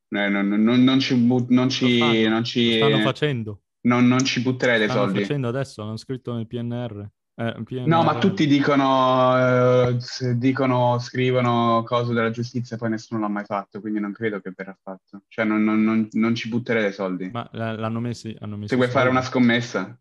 [0.09, 3.63] Non, non, non ci, non ci, lo non ci, lo stanno facendo.
[3.83, 5.11] Non, non ci butterei dei soldi.
[5.11, 7.09] Stanno facendo adesso, hanno scritto nel PNR.
[7.35, 9.97] Eh, no, ma tutti dicono, eh,
[10.37, 14.77] dicono, scrivono cose della giustizia poi nessuno l'ha mai fatto, quindi non credo che verrà
[14.81, 15.23] fatto.
[15.29, 17.31] Cioè, non, non, non, non ci butterei dei soldi.
[17.31, 19.99] Ma l'hanno messi, hanno messi Se vuoi fare una scommessa.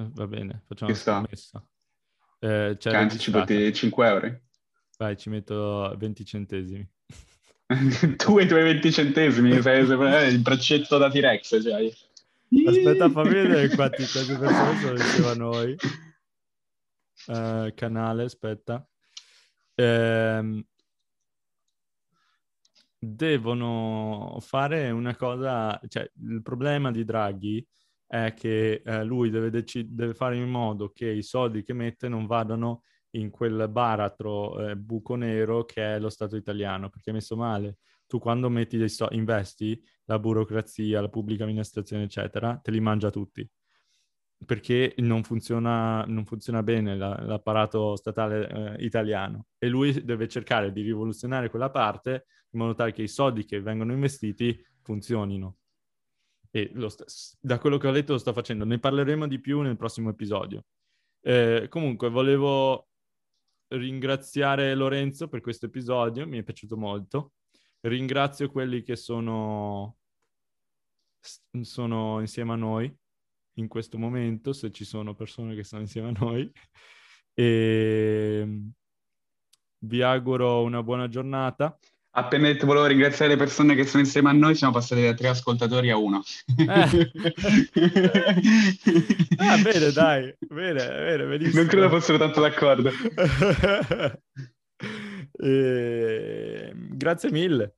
[0.00, 1.64] Eh, va bene, facciamo Ci una scommessa.
[2.38, 4.40] Eh, anzi, ci butti 5 euro?
[4.96, 6.88] Vai, ci metto 20 centesimi.
[8.16, 11.92] tu e i tuoi 20 centesimi, sei il braccetto da T-Rex, cioè.
[12.66, 15.76] Aspetta, fammi vedere quanti, persone sono insieme a noi.
[17.26, 18.86] Uh, canale, aspetta.
[19.74, 20.64] Eh,
[22.98, 27.66] devono fare una cosa, cioè il problema di Draghi
[28.10, 32.08] è che eh, lui deve, dec- deve, fare in modo che i soldi che mette
[32.08, 37.12] non vadano in quel baratro eh, buco nero che è lo Stato italiano, perché è
[37.12, 37.78] messo male.
[38.08, 43.10] Tu quando metti dei soldi, investi, la burocrazia, la pubblica amministrazione, eccetera, te li mangia
[43.10, 43.48] tutti
[44.44, 50.72] perché non funziona, non funziona bene la, l'apparato statale eh, italiano e lui deve cercare
[50.72, 55.59] di rivoluzionare quella parte in modo tale che i soldi che vengono investiti funzionino.
[56.50, 59.76] E st- da quello che ho letto lo sto facendo, ne parleremo di più nel
[59.76, 60.64] prossimo episodio.
[61.20, 62.88] Eh, comunque volevo
[63.68, 67.34] ringraziare Lorenzo per questo episodio, mi è piaciuto molto.
[67.80, 69.96] Ringrazio quelli che sono,
[71.62, 72.94] sono insieme a noi
[73.54, 76.50] in questo momento, se ci sono persone che sono insieme a noi.
[77.32, 78.72] E ehm,
[79.82, 81.78] vi auguro una buona giornata.
[82.12, 85.28] Appena detto volevo ringraziare le persone che sono insieme a noi, siamo passati da tre
[85.28, 86.24] ascoltatori a uno.
[86.56, 86.66] Eh.
[89.36, 91.60] ah, bene, dai, bene, bene, benissimo.
[91.60, 92.90] Non credo fossero tanto d'accordo.
[95.38, 96.68] e...
[96.68, 97.76] Ehm, grazie mille.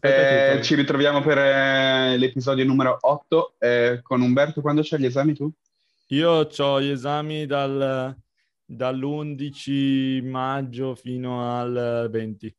[0.00, 4.60] Eh, ci ritroviamo per eh, l'episodio numero 8 eh, con Umberto.
[4.60, 5.50] Quando c'hai gli esami tu?
[6.08, 8.14] Io ho gli esami dal,
[8.62, 12.54] dall'11 maggio fino al 20.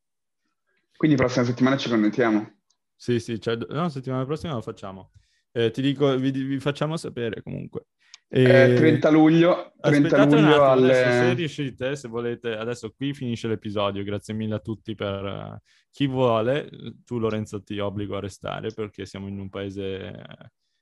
[0.96, 2.60] Quindi prossima settimana ci connettiamo?
[2.96, 5.12] Sì, sì, cioè, no, settimana prossima lo facciamo.
[5.52, 7.88] Eh, ti dico, vi, vi facciamo sapere comunque.
[8.28, 8.42] E...
[8.42, 10.94] Eh, 30 luglio, 30 luglio attimo, alle...
[10.94, 15.58] se riuscite, se volete, adesso qui finisce l'episodio, grazie mille a tutti per uh,
[15.92, 16.70] chi vuole,
[17.06, 20.12] tu Lorenzo ti obbligo a restare perché siamo in un paese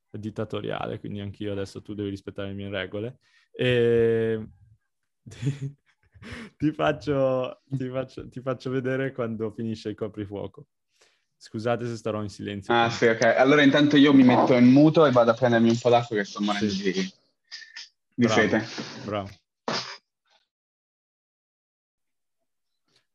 [0.09, 3.19] uh, dittatoriale, quindi anch'io adesso tu devi rispettare le mie regole.
[3.51, 4.47] E...
[6.57, 10.67] ti, faccio, ti, faccio, ti faccio vedere quando finisce il coprifuoco.
[11.37, 12.73] Scusate se starò in silenzio.
[12.73, 13.21] Ah, sì, ok.
[13.37, 16.23] Allora intanto io mi metto in muto e vado a prendermi un po' d'acqua che
[16.23, 16.91] sto morendo sì.
[16.91, 17.13] di
[18.15, 18.65] di bravo, fede.
[19.05, 19.29] Bravo.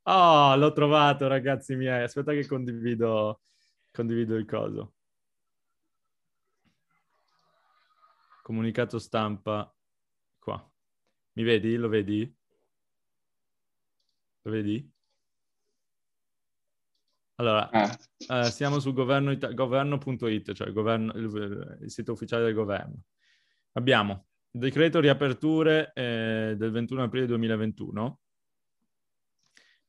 [0.03, 2.03] Oh, l'ho trovato, ragazzi miei.
[2.03, 3.43] Aspetta che condivido,
[3.93, 4.95] condivido il coso.
[8.43, 9.73] Comunicato stampa
[10.39, 10.67] qua.
[11.33, 11.77] Mi vedi?
[11.77, 12.38] Lo vedi?
[14.49, 14.91] Lo vedi?
[17.35, 17.99] Allora, eh.
[18.29, 23.03] Eh, siamo su governo it- governo.it, cioè governo, il, il sito ufficiale del governo.
[23.73, 28.20] Abbiamo Decreto riaperture eh, del 21 aprile 2021.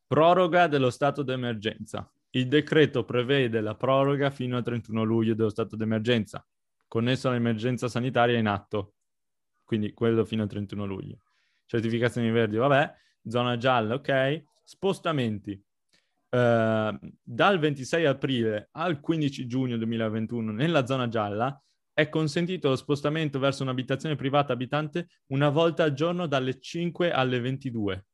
[0.06, 2.12] Proroga dello stato d'emergenza.
[2.32, 6.46] Il decreto prevede la proroga fino al 31 luglio dello stato d'emergenza,
[6.88, 8.96] connesso all'emergenza sanitaria in atto.
[9.64, 11.22] Quindi quello fino al 31 luglio.
[11.66, 12.94] Certificazioni verdi, vabbè.
[13.28, 14.44] Zona gialla, ok.
[14.64, 15.62] Spostamenti.
[16.32, 21.60] Uh, dal 26 aprile al 15 giugno 2021 nella zona gialla
[22.00, 27.42] è consentito lo spostamento verso un'abitazione privata abitante una volta al giorno dalle 5 alle
[27.42, 28.06] 22.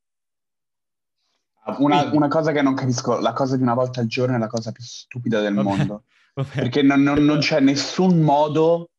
[1.77, 4.47] Una, una, cosa che non capisco, la cosa di una volta al giorno è la
[4.47, 6.03] cosa più stupida del vabbè, mondo.
[6.35, 6.61] Vabbè.
[6.61, 8.89] Perché non, non, non, c'è nessun modo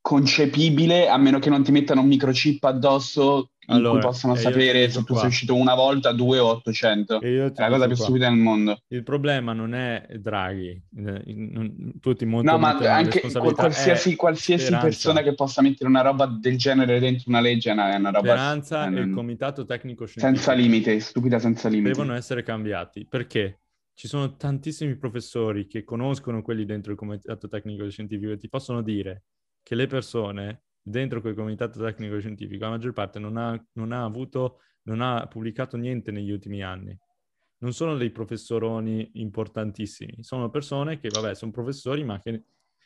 [0.00, 4.88] concepibile, a meno che non ti mettano un microchip addosso in allora, cui possano sapere
[4.88, 7.20] se tu sei uscito una volta, due o 800.
[7.20, 8.04] È la cosa più qua.
[8.04, 8.80] stupida del mondo.
[8.88, 10.82] Il problema non è Draghi,
[12.00, 16.98] tutti molto No, ma anche qualsiasi, qualsiasi persona che possa mettere una roba del genere
[16.98, 18.28] dentro una legge è una, è una roba...
[18.28, 20.42] Speranza e il comitato tecnico scientifico...
[20.42, 21.92] Senza limite, stupida senza limite.
[21.92, 23.58] Devono essere cambiati, perché
[23.92, 28.80] ci sono tantissimi professori che conoscono quelli dentro il comitato tecnico scientifico e ti possono
[28.80, 29.24] dire
[29.68, 34.60] che le persone dentro quel comitato tecnico-scientifico, la maggior parte non ha, non ha avuto,
[34.84, 36.98] non ha pubblicato niente negli ultimi anni.
[37.58, 42.44] Non sono dei professoroni importantissimi, sono persone che, vabbè, sono professori, ma che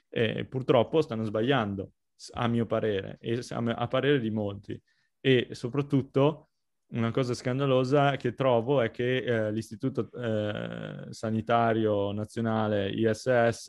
[0.08, 1.92] eh, purtroppo stanno sbagliando,
[2.32, 4.82] a mio parere, e a parere di molti.
[5.20, 6.48] E soprattutto
[6.94, 13.68] una cosa scandalosa che trovo è che eh, l'Istituto eh, Sanitario Nazionale ISS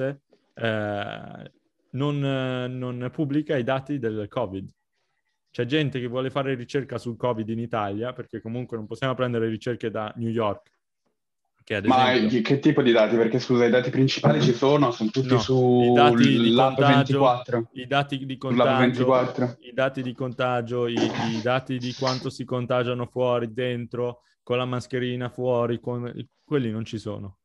[0.55, 1.51] eh,
[1.93, 4.69] non, non, pubblica i dati del Covid.
[5.51, 9.47] C'è gente che vuole fare ricerca sul Covid in Italia, perché comunque non possiamo prendere
[9.47, 10.73] ricerche da New York,
[11.63, 12.41] che Ma esempio...
[12.41, 13.15] che tipo di dati?
[13.15, 17.69] Perché scusa, i dati principali ci sono, sono tutti no, sull'app 24.
[17.73, 23.05] I dati di contagio, i dati di contagio, i, i, dati di quanto si contagiano
[23.05, 26.11] fuori, dentro, con la mascherina fuori, con...
[26.43, 27.37] quelli non ci sono.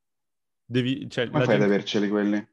[0.65, 1.65] Devi, cioè, Come fai gente...
[1.65, 2.49] ad averceli quelli?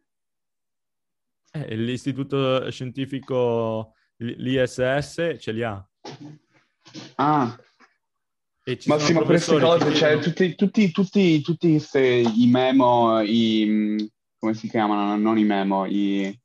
[1.56, 5.90] Eh, l'istituto scientifico, l'ISS, ce li ha.
[7.16, 7.58] Ah,
[8.88, 14.54] ma sì, ma queste cose, cioè, tutti, tutti, tutti, tutti questi, i memo, i, come
[14.54, 15.16] si chiamano?
[15.16, 16.38] Non i memo, i,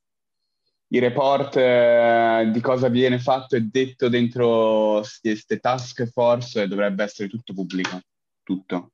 [0.92, 7.28] i report eh, di cosa viene fatto e detto dentro queste task force dovrebbe essere
[7.28, 8.00] tutto pubblico,
[8.44, 8.92] tutto.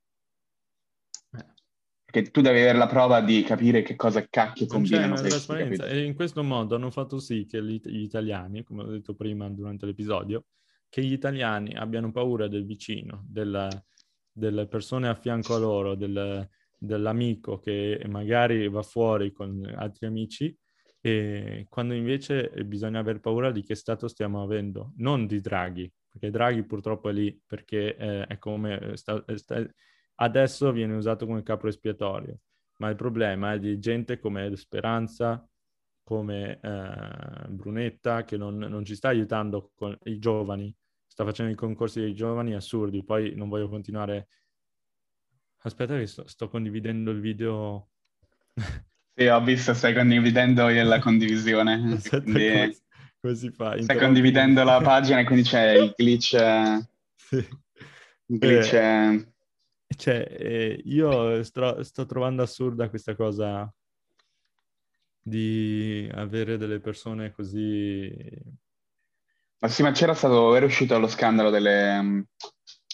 [2.16, 5.16] Perché tu devi avere la prova di capire che cosa cacchio combinano.
[5.16, 9.14] Trasparenza e in questo modo hanno fatto sì che gli, gli italiani, come ho detto
[9.14, 10.46] prima durante l'episodio,
[10.88, 13.68] che gli italiani abbiano paura del vicino, della,
[14.32, 16.48] delle persone a fianco a loro, del,
[16.78, 20.56] dell'amico che magari va fuori con altri amici,
[21.02, 26.30] e quando invece bisogna aver paura di che stato stiamo avendo, non di Draghi, perché
[26.30, 29.62] Draghi purtroppo è lì perché eh, è come sta, sta,
[30.16, 32.38] adesso viene usato come capo espiatorio,
[32.78, 35.48] ma il problema è di gente come Speranza,
[36.02, 40.72] come eh, Brunetta, che non, non, ci sta aiutando con i giovani,
[41.04, 43.04] sta facendo i concorsi dei giovani assurdi.
[43.04, 44.28] Poi non voglio continuare.
[45.62, 47.88] Aspetta, che sto, sto condividendo il video.
[49.14, 51.74] Sì, ho visto, stai condividendo la condivisione.
[51.96, 52.78] Aspetta, quindi...
[53.20, 53.82] come, si fa?
[53.82, 56.36] Stai condividendo la pagina e quindi c'è il glitch.
[57.26, 57.44] Sì.
[58.26, 58.72] Il glitch.
[58.74, 59.35] Eh,
[59.96, 63.72] cioè, eh, io sto, sto trovando assurda questa cosa
[65.26, 68.14] di avere delle persone così...
[69.58, 72.20] Ma sì, ma c'era stato, era uscito lo scandalo delle, mm,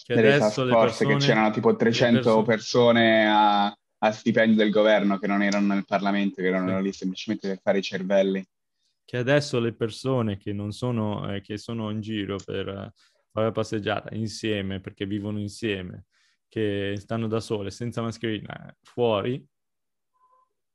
[0.04, 3.66] che delle task force, persone, che c'erano tipo 300 perso- persone a,
[3.98, 6.82] a, stipendio del governo che non erano nel Parlamento, che erano sì.
[6.82, 8.46] lì semplicemente per fare i cervelli.
[9.04, 12.92] Che adesso le persone che non sono, eh, che sono in giro per
[13.32, 16.06] fare la passeggiata insieme, perché vivono insieme,
[16.52, 19.42] che stanno da sole, senza mascherina, fuori,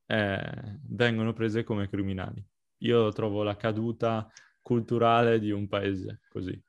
[0.06, 2.44] eh, vengono prese come criminali.
[2.78, 4.28] Io trovo la caduta
[4.60, 6.60] culturale di un paese così.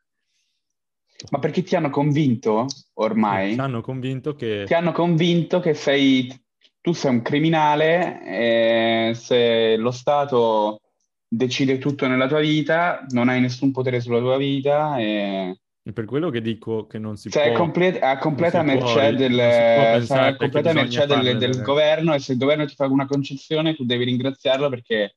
[1.32, 3.56] Ma perché ti hanno convinto ormai?
[3.56, 4.66] Ti hanno convinto che...
[4.68, 6.32] Ti hanno convinto che sei...
[6.80, 10.82] tu sei un criminale e se lo Stato
[11.28, 16.06] decide tutto nella tua vita, non hai nessun potere sulla tua vita e è per
[16.06, 17.52] quello che dico che non si cioè, può...
[17.52, 22.38] È complet- a completa mercé, del, cioè, completa mercé del, del governo e se il
[22.38, 25.16] governo ti fa una concessione tu devi ringraziarlo perché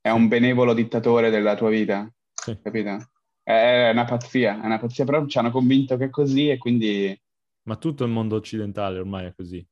[0.00, 2.58] è un benevolo dittatore della tua vita, sì.
[2.62, 3.10] capito?
[3.42, 7.18] È una pazzia, è una pazzia, però ci hanno convinto che è così e quindi...
[7.64, 9.66] Ma tutto il mondo occidentale ormai è così.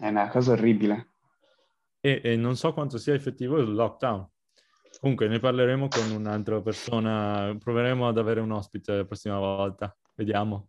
[0.00, 1.14] È una cosa orribile.
[2.00, 4.28] E, e non so quanto sia effettivo il lockdown.
[5.02, 10.68] Comunque ne parleremo con un'altra persona, proveremo ad avere un ospite la prossima volta, vediamo,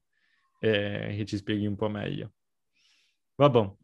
[0.60, 2.34] eh, che ci spieghi un po' meglio.
[3.36, 3.76] Vabbè,